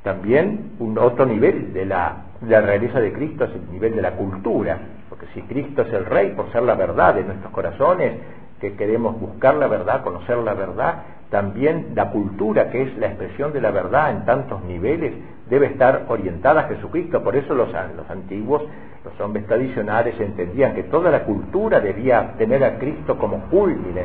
También 0.03 0.73
un 0.79 0.99
otro 0.99 1.25
nivel 1.25 1.73
de 1.73 1.87
la, 1.87 2.25
de 2.41 2.51
la 2.51 2.61
realeza 2.61 3.01
de 3.01 3.13
Cristo 3.13 3.45
es 3.45 3.53
el 3.55 3.73
nivel 3.73 3.97
de 3.97 4.03
la 4.03 4.13
cultura, 4.13 4.79
porque 5.09 5.27
si 5.33 5.43
Cristo 5.43 5.83
es 5.83 5.93
el 5.93 6.05
Rey 6.05 6.33
por 6.33 6.53
ser 6.53 6.63
la 6.63 6.75
verdad 6.75 7.15
de 7.15 7.25
nuestros 7.25 7.53
corazones, 7.53 8.19
que 8.61 8.75
queremos 8.75 9.19
buscar 9.19 9.55
la 9.55 9.67
verdad, 9.67 10.03
conocer 10.03 10.39
la 10.39 10.55
verdad, 10.55 11.03
también 11.31 11.93
la 11.95 12.11
cultura, 12.11 12.71
que 12.71 12.83
es 12.83 12.97
la 12.99 13.09
expresión 13.09 13.53
de 13.53 13.61
la 13.61 13.71
verdad 13.71 14.11
en 14.11 14.25
tantos 14.25 14.63
niveles, 14.65 15.15
debe 15.49 15.67
estar 15.67 16.07
orientada 16.09 16.63
a 16.63 16.65
Jesucristo. 16.65 17.23
Por 17.23 17.37
eso 17.37 17.55
los, 17.55 17.69
los 17.69 18.11
antiguos, 18.11 18.63
los 19.05 19.21
hombres 19.21 19.47
tradicionales 19.47 20.19
entendían 20.21 20.75
que 20.75 20.85
toda 20.85 21.11
la 21.11 21.25
cultura 21.25 21.81
debía 21.81 22.35
tener 22.39 22.65
a 22.65 22.79
Cristo 22.79 23.19
como 23.19 23.41
culmine. 23.51 24.03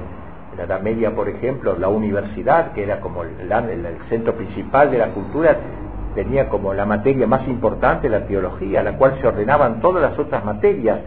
En 0.52 0.58
la 0.58 0.64
Edad 0.64 0.82
Media, 0.82 1.16
por 1.16 1.30
ejemplo, 1.30 1.78
la 1.78 1.88
universidad, 1.88 2.74
que 2.74 2.84
era 2.84 3.00
como 3.00 3.24
el, 3.24 3.52
el 3.52 3.98
centro 4.10 4.34
principal 4.34 4.92
de 4.92 4.98
la 4.98 5.10
cultura, 5.10 5.58
tenía 6.16 6.50
como 6.50 6.74
la 6.74 6.86
materia 6.86 7.28
más 7.28 7.48
importante 7.48 8.10
la 8.10 8.26
teología, 8.26 8.82
a 8.82 8.84
la 8.84 8.98
cual 8.98 9.18
se 9.22 9.28
ordenaban 9.28 9.80
todas 9.80 10.02
las 10.02 10.18
otras 10.18 10.44
materias 10.44 11.00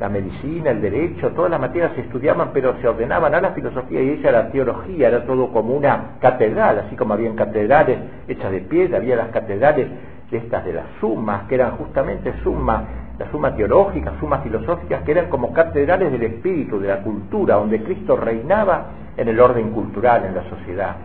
la 0.00 0.08
medicina, 0.08 0.70
el 0.70 0.80
derecho, 0.80 1.30
todas 1.30 1.50
las 1.50 1.60
materias 1.60 1.92
se 1.94 2.00
estudiaban, 2.02 2.50
pero 2.52 2.74
se 2.80 2.88
ordenaban 2.88 3.34
a 3.34 3.40
la 3.40 3.50
filosofía 3.50 4.02
y 4.02 4.10
ella 4.10 4.30
a 4.30 4.32
la 4.32 4.50
teología, 4.50 5.08
era 5.08 5.24
todo 5.24 5.52
como 5.52 5.74
una 5.74 6.16
catedral, 6.20 6.80
así 6.80 6.96
como 6.96 7.14
habían 7.14 7.36
catedrales 7.36 7.98
hechas 8.26 8.50
de 8.50 8.60
piedra, 8.62 8.98
había 8.98 9.16
las 9.16 9.28
catedrales 9.28 9.88
de 10.30 10.38
estas 10.38 10.64
de 10.64 10.72
las 10.72 10.86
sumas, 11.00 11.44
que 11.44 11.54
eran 11.54 11.72
justamente 11.76 12.34
sumas, 12.42 12.82
las 13.18 13.30
sumas 13.30 13.56
teológicas, 13.56 14.14
sumas 14.18 14.42
filosóficas, 14.42 15.02
que 15.02 15.12
eran 15.12 15.28
como 15.28 15.52
catedrales 15.52 16.10
del 16.10 16.22
espíritu, 16.24 16.80
de 16.80 16.88
la 16.88 17.00
cultura, 17.02 17.54
donde 17.54 17.82
Cristo 17.84 18.16
reinaba 18.16 18.86
en 19.16 19.28
el 19.28 19.38
orden 19.38 19.70
cultural, 19.70 20.24
en 20.24 20.34
la 20.34 20.42
sociedad. 20.50 20.96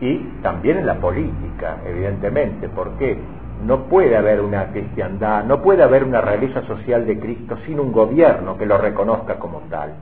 Y 0.00 0.16
también 0.42 0.78
en 0.78 0.86
la 0.86 0.94
política, 0.94 1.76
evidentemente, 1.86 2.70
¿por 2.70 2.92
qué? 2.92 3.18
No 3.64 3.84
puede 3.84 4.16
haber 4.16 4.40
una 4.40 4.68
cristiandad, 4.72 5.44
no 5.44 5.62
puede 5.62 5.82
haber 5.82 6.04
una 6.04 6.20
realeza 6.20 6.62
social 6.62 7.06
de 7.06 7.18
Cristo 7.18 7.56
sin 7.66 7.78
un 7.80 7.92
gobierno 7.92 8.56
que 8.56 8.66
lo 8.66 8.78
reconozca 8.78 9.38
como 9.38 9.60
tal. 9.70 9.92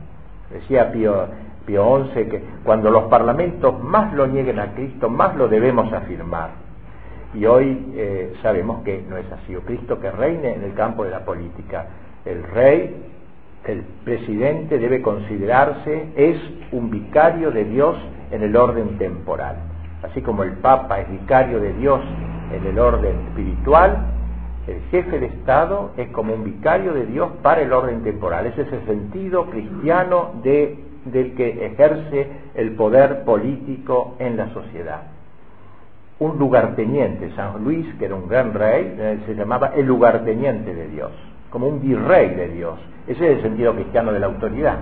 Decía 0.51 0.91
Pío, 0.91 1.27
Pío 1.65 2.07
XI 2.13 2.25
que 2.25 2.43
cuando 2.63 2.89
los 2.89 3.05
parlamentos 3.05 3.81
más 3.83 4.13
lo 4.13 4.27
nieguen 4.27 4.59
a 4.59 4.73
Cristo, 4.73 5.09
más 5.09 5.35
lo 5.35 5.47
debemos 5.47 5.91
afirmar. 5.93 6.51
Y 7.33 7.45
hoy 7.45 7.93
eh, 7.95 8.33
sabemos 8.41 8.83
que 8.83 9.03
no 9.07 9.17
es 9.17 9.31
así. 9.31 9.55
O 9.55 9.61
Cristo 9.61 9.99
que 9.99 10.09
reine 10.09 10.55
en 10.55 10.63
el 10.63 10.73
campo 10.73 11.03
de 11.03 11.11
la 11.11 11.25
política. 11.25 11.85
El 12.25 12.43
rey, 12.43 13.03
el 13.65 13.83
presidente 14.03 14.79
debe 14.79 15.01
considerarse, 15.01 16.09
es 16.15 16.37
un 16.71 16.89
vicario 16.89 17.51
de 17.51 17.65
Dios 17.65 17.95
en 18.31 18.41
el 18.41 18.55
orden 18.55 18.97
temporal. 18.97 19.57
Así 20.01 20.21
como 20.21 20.43
el 20.43 20.53
Papa 20.53 21.01
es 21.01 21.11
vicario 21.11 21.59
de 21.59 21.73
Dios 21.73 22.01
en 22.51 22.65
el 22.65 22.79
orden 22.79 23.15
espiritual, 23.27 23.97
el 24.67 24.81
jefe 24.91 25.19
de 25.19 25.25
Estado 25.27 25.91
es 25.97 26.09
como 26.09 26.33
un 26.33 26.43
vicario 26.43 26.93
de 26.93 27.05
Dios 27.05 27.31
para 27.41 27.61
el 27.61 27.73
orden 27.73 28.03
temporal. 28.03 28.45
Ese 28.45 28.61
es 28.61 28.73
el 28.73 28.85
sentido 28.85 29.45
cristiano 29.49 30.33
de, 30.43 30.77
del 31.05 31.33
que 31.35 31.65
ejerce 31.65 32.27
el 32.55 32.71
poder 32.75 33.23
político 33.23 34.15
en 34.19 34.37
la 34.37 34.53
sociedad. 34.53 35.01
Un 36.19 36.37
lugarteniente, 36.37 37.31
San 37.35 37.63
Luis, 37.63 37.87
que 37.97 38.05
era 38.05 38.15
un 38.15 38.27
gran 38.27 38.53
rey, 38.53 38.93
eh, 38.97 39.19
se 39.25 39.35
llamaba 39.35 39.71
el 39.75 39.85
lugarteniente 39.85 40.75
de 40.75 40.87
Dios, 40.89 41.11
como 41.49 41.67
un 41.67 41.81
virrey 41.81 42.29
de 42.35 42.49
Dios. 42.49 42.77
Ese 43.07 43.31
es 43.31 43.37
el 43.37 43.41
sentido 43.41 43.73
cristiano 43.73 44.11
de 44.11 44.19
la 44.19 44.27
autoridad. 44.27 44.77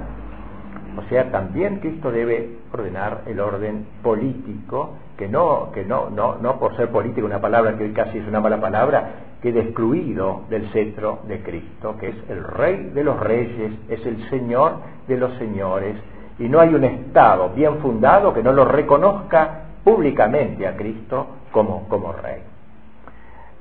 O 0.97 1.03
sea, 1.10 1.31
también 1.31 1.79
Cristo 1.79 2.12
debe 2.12 2.57
ordenar 2.73 3.21
el 3.27 3.39
orden 3.39 3.86
político, 4.01 4.95
que 5.15 5.27
no, 5.27 5.71
que 5.71 5.86
no, 5.86 6.10
no, 6.10 6.38
no 6.38 6.57
por 6.57 6.75
ser 6.75 6.89
político, 6.89 7.27
una 7.27 7.39
palabra 7.39 7.77
que 7.77 7.83
hoy 7.83 7.93
casi 7.93 8.17
es 8.17 8.27
una 8.27 8.39
mala 8.39 8.60
palabra, 8.60 9.12
quede 9.41 9.62
excluido 9.62 10.41
del 10.49 10.67
cetro 10.71 11.19
de 11.27 11.43
Cristo, 11.43 11.95
que 11.99 12.10
es 12.10 12.15
el 12.29 12.43
rey 12.43 12.91
de 12.93 13.03
los 13.03 13.19
reyes, 13.19 13.73
es 13.89 14.05
el 14.05 14.27
señor 14.29 14.77
de 15.07 15.17
los 15.17 15.38
señores, 15.38 15.95
y 16.39 16.49
no 16.49 16.60
hay 16.60 16.73
un 16.73 16.83
Estado 16.83 17.49
bien 17.49 17.77
fundado 17.77 18.33
que 18.33 18.41
no 18.41 18.51
lo 18.51 18.65
reconozca 18.65 19.65
públicamente 19.83 20.67
a 20.67 20.75
Cristo 20.75 21.27
como, 21.51 21.88
como 21.88 22.12
rey. 22.12 22.41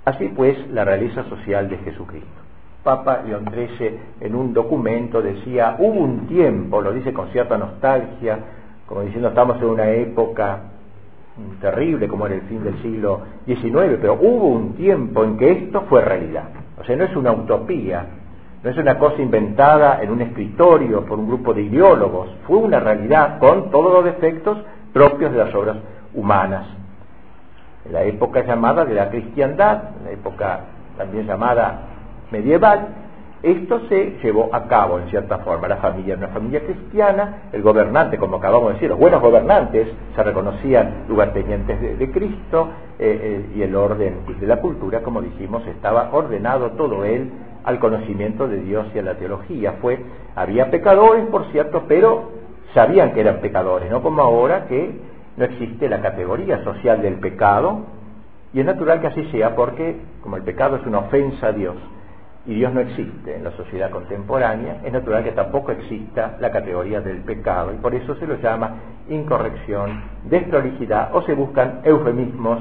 Así 0.07 0.29
pues, 0.29 0.57
la 0.70 0.85
realeza 0.85 1.25
social 1.25 1.68
de 1.68 1.79
Jesucristo. 1.79 2.46
Papa 2.87 3.25
XIII 3.27 3.99
en 4.20 4.35
un 4.37 4.55
documento 4.55 5.20
decía, 5.20 5.75
hubo 5.81 5.99
un 6.01 6.29
tiempo, 6.29 6.81
lo 6.81 6.92
dice 6.92 7.12
con 7.12 7.27
cierta 7.31 7.59
nostalgia, 7.59 8.38
como 8.87 9.01
diciendo 9.01 9.31
estamos 9.31 9.57
en 9.61 9.64
una 9.64 9.90
época 9.90 10.61
terrible 11.61 12.07
como 12.07 12.27
era 12.27 12.37
el 12.37 12.42
fin 12.42 12.62
del 12.62 12.81
siglo 12.83 13.22
XIX, 13.44 13.99
pero 14.01 14.14
hubo 14.14 14.46
un 14.46 14.75
tiempo 14.75 15.25
en 15.25 15.37
que 15.37 15.51
esto 15.51 15.83
fue 15.88 16.01
realidad. 16.01 16.44
O 16.81 16.85
sea, 16.85 16.94
no 16.94 17.03
es 17.03 17.16
una 17.16 17.33
utopía, 17.33 18.07
no 18.62 18.70
es 18.70 18.79
una 18.79 18.96
cosa 18.99 19.20
inventada 19.20 20.01
en 20.01 20.12
un 20.12 20.22
escritorio 20.22 21.05
por 21.05 21.18
un 21.18 21.27
grupo 21.27 21.53
de 21.53 21.62
ideólogos, 21.62 22.31
fue 22.46 22.59
una 22.59 22.79
realidad 22.79 23.40
con 23.40 23.68
todos 23.72 23.92
los 23.94 24.05
defectos 24.05 24.59
propios 24.92 25.33
de 25.33 25.38
las 25.38 25.53
obras 25.57 25.79
humanas. 26.14 26.68
En 27.85 27.94
la 27.94 28.05
época 28.05 28.44
llamada 28.44 28.85
de 28.85 28.94
la 28.94 29.11
cristiandad, 29.11 29.90
en 29.99 30.05
la 30.05 30.11
época 30.12 30.61
también 30.96 31.27
llamada 31.27 31.96
medieval, 32.31 32.89
esto 33.43 33.81
se 33.89 34.19
llevó 34.23 34.49
a 34.53 34.67
cabo 34.67 34.99
en 34.99 35.09
cierta 35.09 35.39
forma. 35.39 35.69
La 35.69 35.77
familia 35.77 36.17
una 36.17 36.29
familia 36.29 36.65
cristiana, 36.65 37.43
el 37.53 37.62
gobernante, 37.62 38.19
como 38.19 38.39
acabamos 38.39 38.69
de 38.69 38.75
decir, 38.75 38.89
los 38.89 38.99
buenos 38.99 39.21
gobernantes 39.21 39.89
se 40.15 40.23
reconocían 40.23 41.05
lugartenientes 41.09 41.81
de, 41.81 41.97
de 41.97 42.11
Cristo 42.11 42.71
eh, 42.99 43.21
eh, 43.23 43.57
y 43.57 43.62
el 43.62 43.77
orden 43.77 44.21
de 44.41 44.47
la 44.47 44.61
cultura, 44.61 45.03
como 45.03 45.21
dijimos, 45.21 45.67
estaba 45.67 46.11
ordenado 46.12 46.73
todo 46.73 47.05
él 47.05 47.31
al 47.65 47.79
conocimiento 47.79 48.49
de 48.49 48.62
Dios 48.62 48.87
y 48.95 48.99
a 48.99 49.03
la 49.03 49.15
teología. 49.15 49.75
Fue, 49.83 50.01
había 50.35 50.71
pecadores, 50.71 51.27
por 51.27 51.45
cierto, 51.53 51.85
pero 51.87 52.31
sabían 52.75 53.12
que 53.12 53.21
eran 53.21 53.41
pecadores, 53.41 53.91
no 53.91 54.03
como 54.03 54.23
ahora 54.23 54.67
que 54.67 54.99
no 55.37 55.45
existe 55.45 55.89
la 55.89 56.01
categoría 56.01 56.65
social 56.65 57.03
del 57.03 57.21
pecado, 57.21 57.81
y 58.53 58.61
es 58.61 58.67
natural 58.67 59.01
que 59.01 59.09
así 59.09 59.25
sea 59.31 59.55
porque, 59.55 60.01
como 60.23 60.37
el 60.37 60.43
pecado 60.43 60.77
es 60.77 60.87
una 60.87 60.99
ofensa 60.99 61.49
a 61.49 61.53
Dios, 61.53 61.77
y 62.47 62.55
Dios 62.55 62.73
no 62.73 62.81
existe 62.81 63.35
en 63.35 63.45
la 63.45 63.51
sociedad 63.53 63.91
contemporánea, 63.91 64.81
es 64.85 64.93
natural 64.93 65.25
que 65.25 65.33
tampoco 65.33 65.73
exista 65.73 66.37
la 66.41 66.51
categoría 66.51 67.01
del 67.01 67.19
pecado, 67.19 67.73
y 67.75 67.77
por 67.79 67.95
eso 67.95 68.15
se 68.17 68.27
lo 68.27 68.37
llama 68.37 68.77
incorrección, 69.09 70.03
desprolijidad, 70.25 71.15
o 71.15 71.23
se 71.23 71.35
buscan 71.35 71.81
eufemismos 71.85 72.61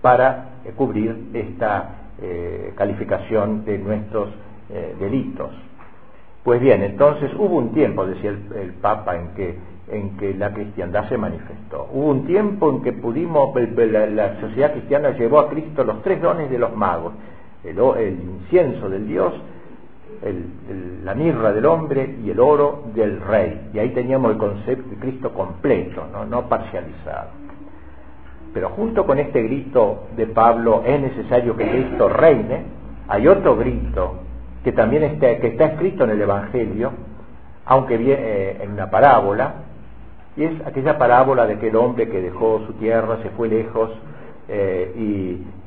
para 0.00 0.50
eh, 0.64 0.72
cubrir 0.74 1.30
esta 1.32 2.12
eh, 2.20 2.72
calificación 2.76 3.64
de 3.64 3.78
nuestros 3.78 4.30
eh, 4.68 4.96
delitos. 4.98 5.50
Pues 6.42 6.60
bien, 6.60 6.82
entonces 6.82 7.30
hubo 7.34 7.56
un 7.56 7.72
tiempo, 7.72 8.06
decía 8.06 8.30
el, 8.30 8.72
Papa, 8.80 9.14
en 9.16 9.28
que, 9.34 9.58
en 9.88 10.16
que 10.16 10.34
la 10.34 10.52
cristiandad 10.52 11.08
se 11.08 11.18
manifestó. 11.18 11.88
Hubo 11.92 12.10
un 12.10 12.26
tiempo 12.26 12.70
en 12.70 12.82
que 12.82 12.92
pudimos, 12.94 13.54
la, 13.54 14.40
sociedad 14.40 14.72
cristiana 14.72 15.10
llevó 15.10 15.40
a 15.40 15.50
Cristo 15.50 15.84
los 15.84 16.02
tres 16.02 16.20
dones 16.22 16.50
de 16.50 16.58
los 16.58 16.74
magos, 16.74 17.12
el, 17.64 18.18
incienso 18.20 18.88
del 18.88 19.06
Dios, 19.06 19.32
la 21.04 21.14
mirra 21.14 21.52
del 21.52 21.66
hombre 21.66 22.16
y 22.22 22.30
el 22.30 22.40
oro 22.40 22.84
del 22.94 23.20
rey. 23.20 23.70
Y 23.72 23.78
ahí 23.78 23.90
teníamos 23.90 24.32
el 24.32 24.38
concepto 24.38 24.90
de 24.90 24.96
Cristo 24.96 25.32
completo, 25.32 26.04
no, 26.28 26.48
parcializado. 26.48 27.30
Pero 28.52 28.70
junto 28.70 29.06
con 29.06 29.18
este 29.18 29.42
grito 29.42 30.08
de 30.16 30.26
Pablo, 30.26 30.82
es 30.84 31.00
necesario 31.00 31.56
que 31.56 31.68
Cristo 31.68 32.08
reine, 32.08 32.64
hay 33.08 33.28
otro 33.28 33.56
grito 33.56 34.20
que 34.64 34.72
también 34.72 35.04
está 35.04 35.30
escrito 35.66 36.04
en 36.04 36.10
el 36.10 36.22
Evangelio, 36.22 36.92
aunque 37.64 37.96
viene 37.96 38.20
eh, 38.20 38.58
en 38.62 38.72
una 38.72 38.90
parábola, 38.90 39.54
y 40.36 40.44
es 40.44 40.66
aquella 40.66 40.98
parábola 40.98 41.46
de 41.46 41.54
aquel 41.54 41.76
hombre 41.76 42.08
que 42.08 42.20
dejó 42.20 42.60
su 42.66 42.72
tierra, 42.74 43.18
se 43.22 43.30
fue 43.30 43.48
lejos, 43.48 43.90
eh, 44.52 44.92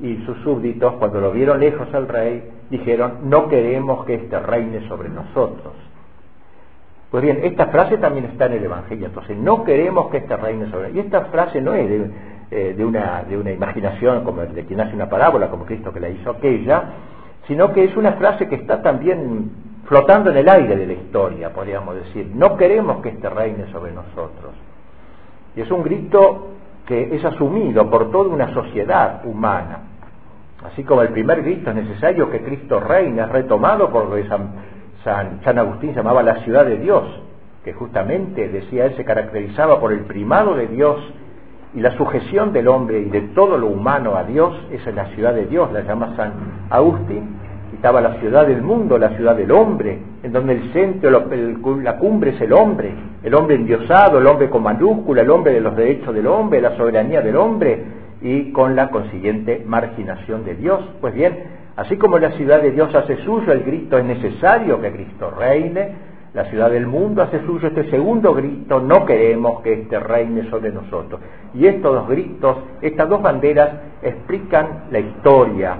y, 0.02 0.06
y, 0.06 0.24
sus 0.26 0.38
súbditos, 0.40 0.96
cuando 0.96 1.22
lo 1.22 1.32
vieron 1.32 1.60
lejos 1.60 1.88
al 1.94 2.06
rey, 2.06 2.44
dijeron, 2.70 3.20
no 3.24 3.48
queremos 3.48 4.04
que 4.06 4.16
éste 4.16 4.38
reine 4.40 4.86
sobre 4.90 5.08
nosotros. 5.08 5.74
Pues 7.10 7.24
bien, 7.24 7.40
esta 7.44 7.68
frase 7.68 7.98
también 7.98 8.26
está 8.26 8.48
en 8.48 8.54
el 8.54 8.66
Evangelio, 8.66 9.06
entonces, 9.06 9.38
no 9.38 9.64
queremos 9.64 10.10
que 10.12 10.18
éste 10.18 10.36
reine 10.36 10.66
sobre 10.66 10.90
nosotros. 10.90 10.96
Y 10.96 11.00
esta 11.00 11.22
frase 11.26 11.62
no 11.62 11.74
es 11.74 11.88
de, 11.88 12.12
eh, 12.52 12.74
de, 12.76 12.84
una, 12.84 13.24
de 13.24 13.38
una 13.38 13.52
imaginación 13.52 14.26
como 14.26 14.42
de 14.42 14.66
quien 14.66 14.82
hace 14.82 14.96
una 14.96 15.08
parábola, 15.08 15.50
como 15.50 15.66
Cristo 15.66 15.94
que 15.94 16.02
la 16.02 16.10
hizo 16.10 16.32
aquella, 16.32 16.84
sino 17.48 17.72
que 17.72 17.86
es 17.86 17.96
una 17.96 18.14
frase 18.14 18.50
que 18.50 18.56
está 18.56 18.82
también 18.82 19.50
flotando 19.86 20.30
en 20.32 20.38
el 20.38 20.50
aire 20.50 20.76
de 20.76 20.88
la 20.88 20.94
historia, 20.94 21.54
podríamos 21.54 21.96
decir. 21.96 22.30
No 22.36 22.58
queremos 22.58 23.02
que 23.02 23.10
este 23.10 23.30
reine 23.30 23.72
sobre 23.72 23.94
nosotros. 23.94 24.54
Y 25.56 25.62
es 25.62 25.72
un 25.72 25.84
grito 25.84 26.53
que 26.86 27.16
es 27.16 27.24
asumido 27.24 27.90
por 27.90 28.12
toda 28.12 28.30
una 28.30 28.54
sociedad 28.54 29.26
humana. 29.26 29.80
Así 30.66 30.84
como 30.84 31.02
el 31.02 31.10
primer 31.10 31.44
grito 31.44 31.70
es 31.70 31.76
necesario 31.76 32.30
que 32.30 32.42
Cristo 32.42 32.80
reine, 32.80 33.22
es 33.22 33.30
retomado 33.30 33.90
por 33.90 34.10
San, 34.28 34.50
San, 35.04 35.42
San 35.44 35.60
Agustín 35.60 35.94
llamaba 35.94 36.24
la 36.24 36.36
ciudad 36.44 36.66
de 36.66 36.78
Dios, 36.78 37.04
que 37.64 37.74
justamente, 37.74 38.50
decía 38.50 38.86
él, 38.86 38.96
se 38.96 39.06
caracterizaba 39.06 39.80
por 39.80 39.92
el 39.92 40.02
primado 40.02 40.56
de 40.56 40.68
Dios 40.68 41.00
y 41.74 41.80
la 41.80 41.96
sujeción 41.98 42.54
del 42.54 42.68
hombre 42.68 43.00
y 43.00 43.10
de 43.10 43.22
todo 43.34 43.58
lo 43.58 43.68
humano 43.68 44.16
a 44.16 44.24
Dios, 44.24 44.56
esa 44.72 44.90
es 44.90 44.96
la 44.96 45.06
ciudad 45.08 45.34
de 45.34 45.46
Dios, 45.48 45.72
la 45.72 45.82
llama 45.82 46.14
San 46.16 46.34
Agustín, 46.70 47.38
estaba 47.76 48.02
la 48.02 48.16
ciudad 48.20 48.48
del 48.48 48.62
mundo, 48.62 48.98
la 48.98 49.10
ciudad 49.10 49.36
del 49.36 49.52
hombre, 49.52 50.00
en 50.24 50.32
donde 50.32 50.54
el 50.54 50.74
centro, 50.74 51.10
la 51.82 51.98
cumbre 51.98 52.32
es 52.32 52.42
el 52.42 52.54
hombre, 52.54 52.94
el 53.24 53.34
hombre 53.34 53.56
endiosado, 53.56 54.20
el 54.20 54.28
hombre 54.28 54.50
con 54.50 54.64
mayúscula, 54.64 55.22
el 55.22 55.30
hombre 55.30 55.54
de 55.54 55.62
los 55.62 55.76
derechos 55.76 56.14
del 56.14 56.28
hombre, 56.28 56.62
la 56.62 56.76
soberanía 56.78 57.22
del 57.22 57.36
hombre 57.36 57.84
y 58.22 58.52
con 58.52 58.76
la 58.76 58.90
consiguiente 58.90 59.64
marginación 59.66 60.46
de 60.46 60.56
Dios. 60.56 60.82
Pues 61.02 61.14
bien, 61.14 61.44
así 61.76 61.98
como 61.98 62.18
la 62.20 62.32
ciudad 62.32 62.62
de 62.62 62.72
Dios 62.72 62.94
hace 62.96 63.18
suyo 63.24 63.52
el 63.52 63.64
grito, 63.64 63.98
es 63.98 64.06
necesario 64.06 64.80
que 64.82 64.92
Cristo 64.92 65.32
reine, 65.38 66.14
la 66.34 66.46
ciudad 66.46 66.72
del 66.72 66.88
mundo 66.88 67.22
hace 67.22 67.46
suyo 67.46 67.68
este 67.68 67.90
segundo 67.92 68.34
grito, 68.34 68.80
no 68.80 69.06
queremos 69.06 69.62
que 69.62 69.74
este 69.74 70.00
reine 70.00 70.50
sobre 70.50 70.72
nosotros. 70.72 71.22
Y 71.54 71.68
estos 71.68 71.94
dos 71.94 72.08
gritos, 72.08 72.58
estas 72.82 73.08
dos 73.08 73.22
banderas 73.22 73.70
explican 74.02 74.86
la 74.90 75.00
historia, 75.00 75.78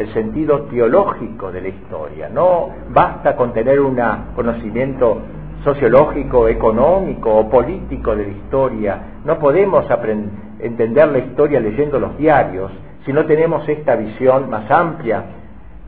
el 0.00 0.12
sentido 0.14 0.62
teológico 0.62 1.52
de 1.52 1.60
la 1.60 1.68
historia. 1.68 2.28
No 2.30 2.70
basta 2.88 3.36
con 3.36 3.52
tener 3.52 3.80
un 3.80 4.00
conocimiento 4.34 5.18
sociológico, 5.62 6.48
económico 6.48 7.30
o 7.30 7.50
político 7.50 8.16
de 8.16 8.24
la 8.24 8.30
historia. 8.30 9.02
No 9.24 9.38
podemos 9.38 9.84
entender 10.58 11.08
la 11.08 11.18
historia 11.18 11.60
leyendo 11.60 12.00
los 12.00 12.16
diarios 12.16 12.72
si 13.04 13.12
no 13.12 13.26
tenemos 13.26 13.68
esta 13.68 13.96
visión 13.96 14.48
más 14.48 14.70
amplia 14.70 15.24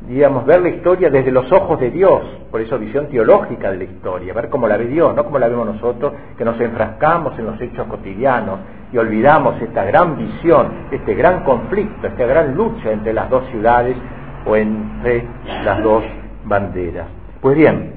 digamos, 0.08 0.44
ver 0.46 0.60
la 0.62 0.68
historia 0.70 1.10
desde 1.10 1.30
los 1.30 1.50
ojos 1.52 1.78
de 1.78 1.90
Dios, 1.90 2.22
por 2.50 2.60
eso 2.60 2.78
visión 2.78 3.06
teológica 3.08 3.70
de 3.70 3.78
la 3.78 3.84
historia, 3.84 4.34
ver 4.34 4.48
cómo 4.48 4.66
la 4.66 4.76
ve 4.76 4.86
Dios, 4.86 5.14
no 5.14 5.24
como 5.24 5.38
la 5.38 5.48
vemos 5.48 5.66
nosotros, 5.66 6.12
que 6.36 6.44
nos 6.44 6.60
enfrascamos 6.60 7.38
en 7.38 7.46
los 7.46 7.60
hechos 7.60 7.86
cotidianos 7.86 8.58
y 8.92 8.98
olvidamos 8.98 9.60
esta 9.62 9.84
gran 9.84 10.16
visión, 10.16 10.68
este 10.90 11.14
gran 11.14 11.44
conflicto, 11.44 12.06
esta 12.06 12.26
gran 12.26 12.54
lucha 12.54 12.92
entre 12.92 13.12
las 13.12 13.30
dos 13.30 13.44
ciudades 13.50 13.96
o 14.44 14.54
entre 14.54 15.24
las 15.64 15.82
dos 15.82 16.04
banderas. 16.44 17.06
Pues 17.40 17.56
bien, 17.56 17.94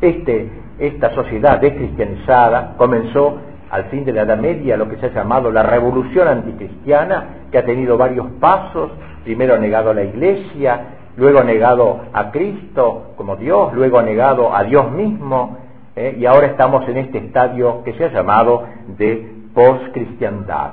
este, 0.00 0.48
esta 0.78 1.14
sociedad 1.14 1.60
descristianizada 1.60 2.74
comenzó 2.76 3.38
al 3.70 3.84
fin 3.84 4.04
de 4.04 4.12
la 4.12 4.22
Edad 4.22 4.38
Media 4.38 4.76
lo 4.76 4.88
que 4.88 4.96
se 4.96 5.06
ha 5.06 5.14
llamado 5.14 5.50
la 5.50 5.62
revolución 5.62 6.28
anticristiana, 6.28 7.46
que 7.50 7.58
ha 7.58 7.64
tenido 7.64 7.96
varios 7.96 8.26
pasos, 8.38 8.90
primero 9.24 9.58
negado 9.58 9.90
a 9.90 9.94
la 9.94 10.04
Iglesia, 10.04 10.80
luego 11.16 11.42
negado 11.42 12.00
a 12.12 12.30
Cristo 12.30 13.12
como 13.16 13.36
Dios, 13.36 13.72
luego 13.74 14.02
negado 14.02 14.54
a 14.54 14.62
Dios 14.64 14.90
mismo, 14.92 15.58
¿eh? 15.96 16.16
y 16.18 16.26
ahora 16.26 16.48
estamos 16.48 16.88
en 16.88 16.98
este 16.98 17.18
estadio 17.18 17.82
que 17.84 17.94
se 17.94 18.04
ha 18.04 18.12
llamado 18.12 18.64
de 18.98 19.31
poscristiandad. 19.54 20.72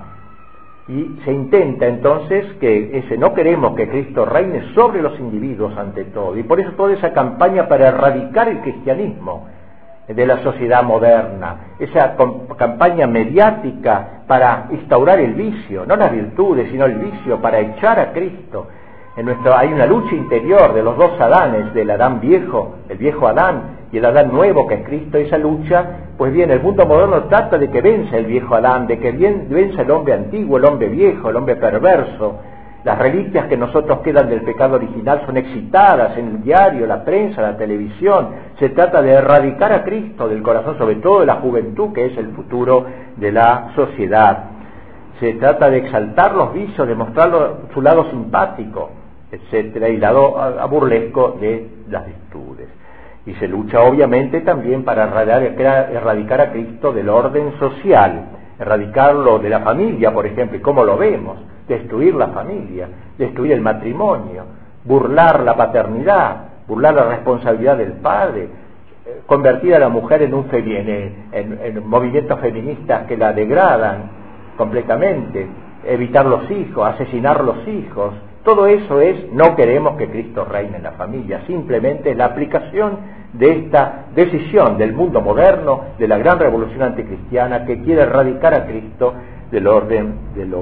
Y 0.88 1.20
se 1.24 1.32
intenta 1.32 1.86
entonces 1.86 2.46
que 2.60 2.98
ese 2.98 3.18
no 3.18 3.34
queremos 3.34 3.76
que 3.76 3.88
Cristo 3.88 4.26
reine 4.26 4.74
sobre 4.74 5.02
los 5.02 5.20
individuos 5.20 5.78
ante 5.78 6.06
todo. 6.06 6.36
Y 6.38 6.44
por 6.44 6.60
eso 6.60 6.72
toda 6.72 6.94
esa 6.94 7.13
campaña 7.13 7.68
para 7.68 7.89
erradicar 7.89 8.48
el 8.50 8.62
cristianismo 8.62 9.48
de 10.08 10.26
la 10.26 10.42
sociedad 10.42 10.82
moderna, 10.82 11.76
esa 11.78 12.15
campaña 12.58 13.06
mediática 13.06 14.24
para 14.26 14.65
instaurar 14.72 15.20
el 15.20 15.36
vicio, 15.36 15.86
no 15.86 15.96
las 15.96 16.12
virtudes, 16.12 16.72
sino 16.72 16.86
el 16.86 16.96
vicio, 16.96 17.39
para 17.39 17.60
echar 17.60 18.00
a 18.00 18.12
Cristo, 18.12 18.68
en 19.15 19.26
nuestro, 19.26 19.56
hay 19.56 19.72
una 19.74 19.86
lucha 19.86 20.15
interior 20.15 20.74
de 20.74 20.82
los 20.82 20.98
dos 20.98 21.20
Adanes, 21.20 21.74
del 21.74 21.92
Adán 21.92 22.22
viejo, 22.22 22.78
el 22.88 22.98
viejo 22.98 23.28
Adán 23.28 23.79
y 23.91 23.97
el 23.97 24.06
Adán 24.06 24.32
nuevo 24.32 24.67
que 24.67 24.75
es 24.75 24.86
Cristo, 24.86 25.17
esa 25.17 25.38
lucha, 25.38 25.86
pues 26.17 26.32
bien, 26.32 26.52
el 26.52 26.62
mundo 26.62 26.86
moderno 26.86 27.23
trata 27.23 27.58
de 27.58 27.69
que 27.69 27.82
venza 27.82 28.17
el 28.17 28.25
viejo 28.25 28.54
Adán, 28.54 28.86
de 28.86 28.99
que 28.99 29.12
venza 29.12 29.82
el 29.82 29.91
hombre 29.91 30.13
antiguo, 30.13 30.58
el 30.58 30.65
hombre 30.65 30.89
viejo, 30.89 31.30
el 31.30 31.36
hombre 31.36 31.56
perverso. 31.56 32.39
Las 32.84 32.97
reliquias 32.97 33.47
que 33.47 33.58
nosotros 33.58 33.99
quedan 33.99 34.30
del 34.30 34.41
pecado 34.41 34.75
original 34.75 35.23
son 35.25 35.38
excitadas 35.38 36.17
en 36.17 36.28
el 36.28 36.43
diario, 36.43 36.86
la 36.86 37.04
prensa, 37.04 37.41
la 37.41 37.58
televisión. 37.58 38.30
Se 38.58 38.69
trata 38.69 39.02
de 39.02 39.12
erradicar 39.12 39.73
a 39.73 39.84
Cristo 39.84 40.30
del 40.30 40.41
corazón, 40.41 40.78
sobre 40.78 40.95
todo 40.95 41.21
de 41.21 41.25
la 41.25 41.36
juventud, 41.36 41.91
que 41.91 42.06
es 42.06 42.17
el 42.17 42.30
futuro 42.30 42.86
de 43.17 43.32
la 43.32 43.71
sociedad. 43.75 44.43
Se 45.19 45.34
trata 45.34 45.69
de 45.69 45.80
exaltar 45.80 46.36
los 46.36 46.54
vicios, 46.54 46.88
de 46.88 46.95
mostrar 46.95 47.32
su 47.73 47.82
lado 47.82 48.10
simpático, 48.12 48.91
etcétera, 49.32 49.89
y 49.89 49.97
lado 49.97 50.38
burlesco 50.69 51.38
de 51.41 51.69
las 51.89 52.06
virtudes. 52.06 52.79
Y 53.30 53.36
se 53.36 53.48
lucha 53.48 53.82
obviamente 53.82 54.42
también 54.42 54.84
para 54.84 55.04
erradicar 55.06 56.42
a 56.42 56.52
Cristo 56.52 56.92
del 56.92 57.10
orden 57.10 57.54
social, 57.60 58.26
erradicarlo 58.58 59.38
de 59.38 59.50
la 59.50 59.60
familia, 59.60 60.12
por 60.12 60.26
ejemplo, 60.26 60.58
y 60.58 60.62
cómo 60.62 60.84
lo 60.84 60.98
vemos, 60.98 61.38
destruir 61.68 62.15
la 62.15 62.30
familia, 62.30 62.88
destruir 63.20 63.52
el 63.52 63.62
matrimonio, 63.62 64.46
burlar 64.84 65.44
la 65.44 65.56
paternidad, 65.56 66.38
burlar 66.68 66.96
la 66.96 67.04
responsabilidad 67.04 67.78
del 67.78 67.94
padre, 67.94 68.50
convertir 69.28 69.76
a 69.76 69.80
la 69.80 69.89
mujer 69.89 70.24
en 70.24 70.34
un 70.34 70.48
en, 70.52 71.28
en 71.32 71.88
movimientos 71.88 72.39
feministas 72.39 73.06
que 73.06 73.15
la 73.15 73.32
degradan 73.32 74.10
completamente, 74.58 75.48
evitar 75.86 76.26
los 76.26 76.50
hijos, 76.50 76.96
asesinar 76.96 77.44
los 77.44 77.68
hijos, 77.68 78.15
todo 78.43 78.67
eso 78.67 79.02
es, 79.02 79.32
no 79.34 79.56
queremos 79.56 79.97
que 79.97 80.10
Cristo 80.10 80.45
reine 80.45 80.78
en 80.78 80.84
la 80.84 80.91
familia, 80.93 81.41
simplemente 81.45 82.15
la 82.15 82.25
aplicación 82.25 83.19
de 83.34 83.52
esta 83.52 84.06
decisión 84.15 84.78
del 84.78 84.93
mundo 84.93 85.21
moderno, 85.21 85.82
de 85.97 86.08
la 86.08 86.17
gran 86.17 86.39
revolución 86.39 86.82
anticristiana 86.82 87.65
que 87.65 87.82
quiere 87.82 88.02
erradicar 88.04 88.54
a 88.54 88.65
Cristo 88.65 89.13
del 89.52 89.67
orden 89.67 90.34
del, 90.34 90.54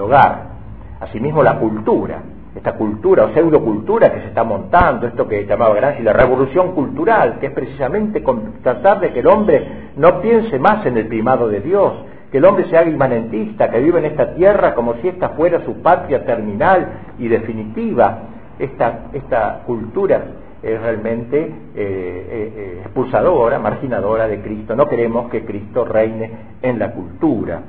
hogar. 0.00 0.56
Asimismo 1.00 1.42
la 1.42 1.58
cultura, 1.58 2.22
esta 2.54 2.72
cultura 2.72 3.24
o 3.24 3.34
pseudocultura 3.34 4.10
que 4.12 4.20
se 4.20 4.26
está 4.28 4.42
montando, 4.42 5.06
esto 5.06 5.28
que 5.28 5.44
llamaba 5.44 5.74
Gramsci 5.74 6.02
la 6.02 6.14
revolución 6.14 6.72
cultural, 6.72 7.38
que 7.38 7.46
es 7.46 7.52
precisamente 7.52 8.24
tratar 8.62 9.00
de 9.00 9.12
que 9.12 9.20
el 9.20 9.26
hombre 9.26 9.90
no 9.96 10.20
piense 10.20 10.58
más 10.58 10.86
en 10.86 10.96
el 10.96 11.06
primado 11.06 11.48
de 11.48 11.60
Dios, 11.60 11.92
que 12.30 12.38
el 12.38 12.44
hombre 12.44 12.68
se 12.68 12.76
haga 12.76 12.90
inmanentista, 12.90 13.70
que 13.70 13.80
vive 13.80 14.00
en 14.00 14.06
esta 14.06 14.34
tierra 14.34 14.74
como 14.74 14.94
si 14.94 15.08
esta 15.08 15.30
fuera 15.30 15.64
su 15.64 15.80
patria 15.82 16.24
terminal 16.24 16.86
y 17.18 17.28
definitiva. 17.28 18.18
Esta, 18.58 19.08
esta 19.12 19.62
cultura 19.66 20.22
es 20.62 20.80
realmente 20.80 21.38
eh, 21.38 21.50
eh, 21.74 22.52
eh, 22.56 22.80
expulsadora, 22.82 23.58
marginadora 23.58 24.26
de 24.26 24.40
Cristo. 24.40 24.74
No 24.74 24.88
queremos 24.88 25.30
que 25.30 25.44
Cristo 25.44 25.84
reine 25.84 26.30
en 26.62 26.78
la 26.78 26.92
cultura. 26.92 27.60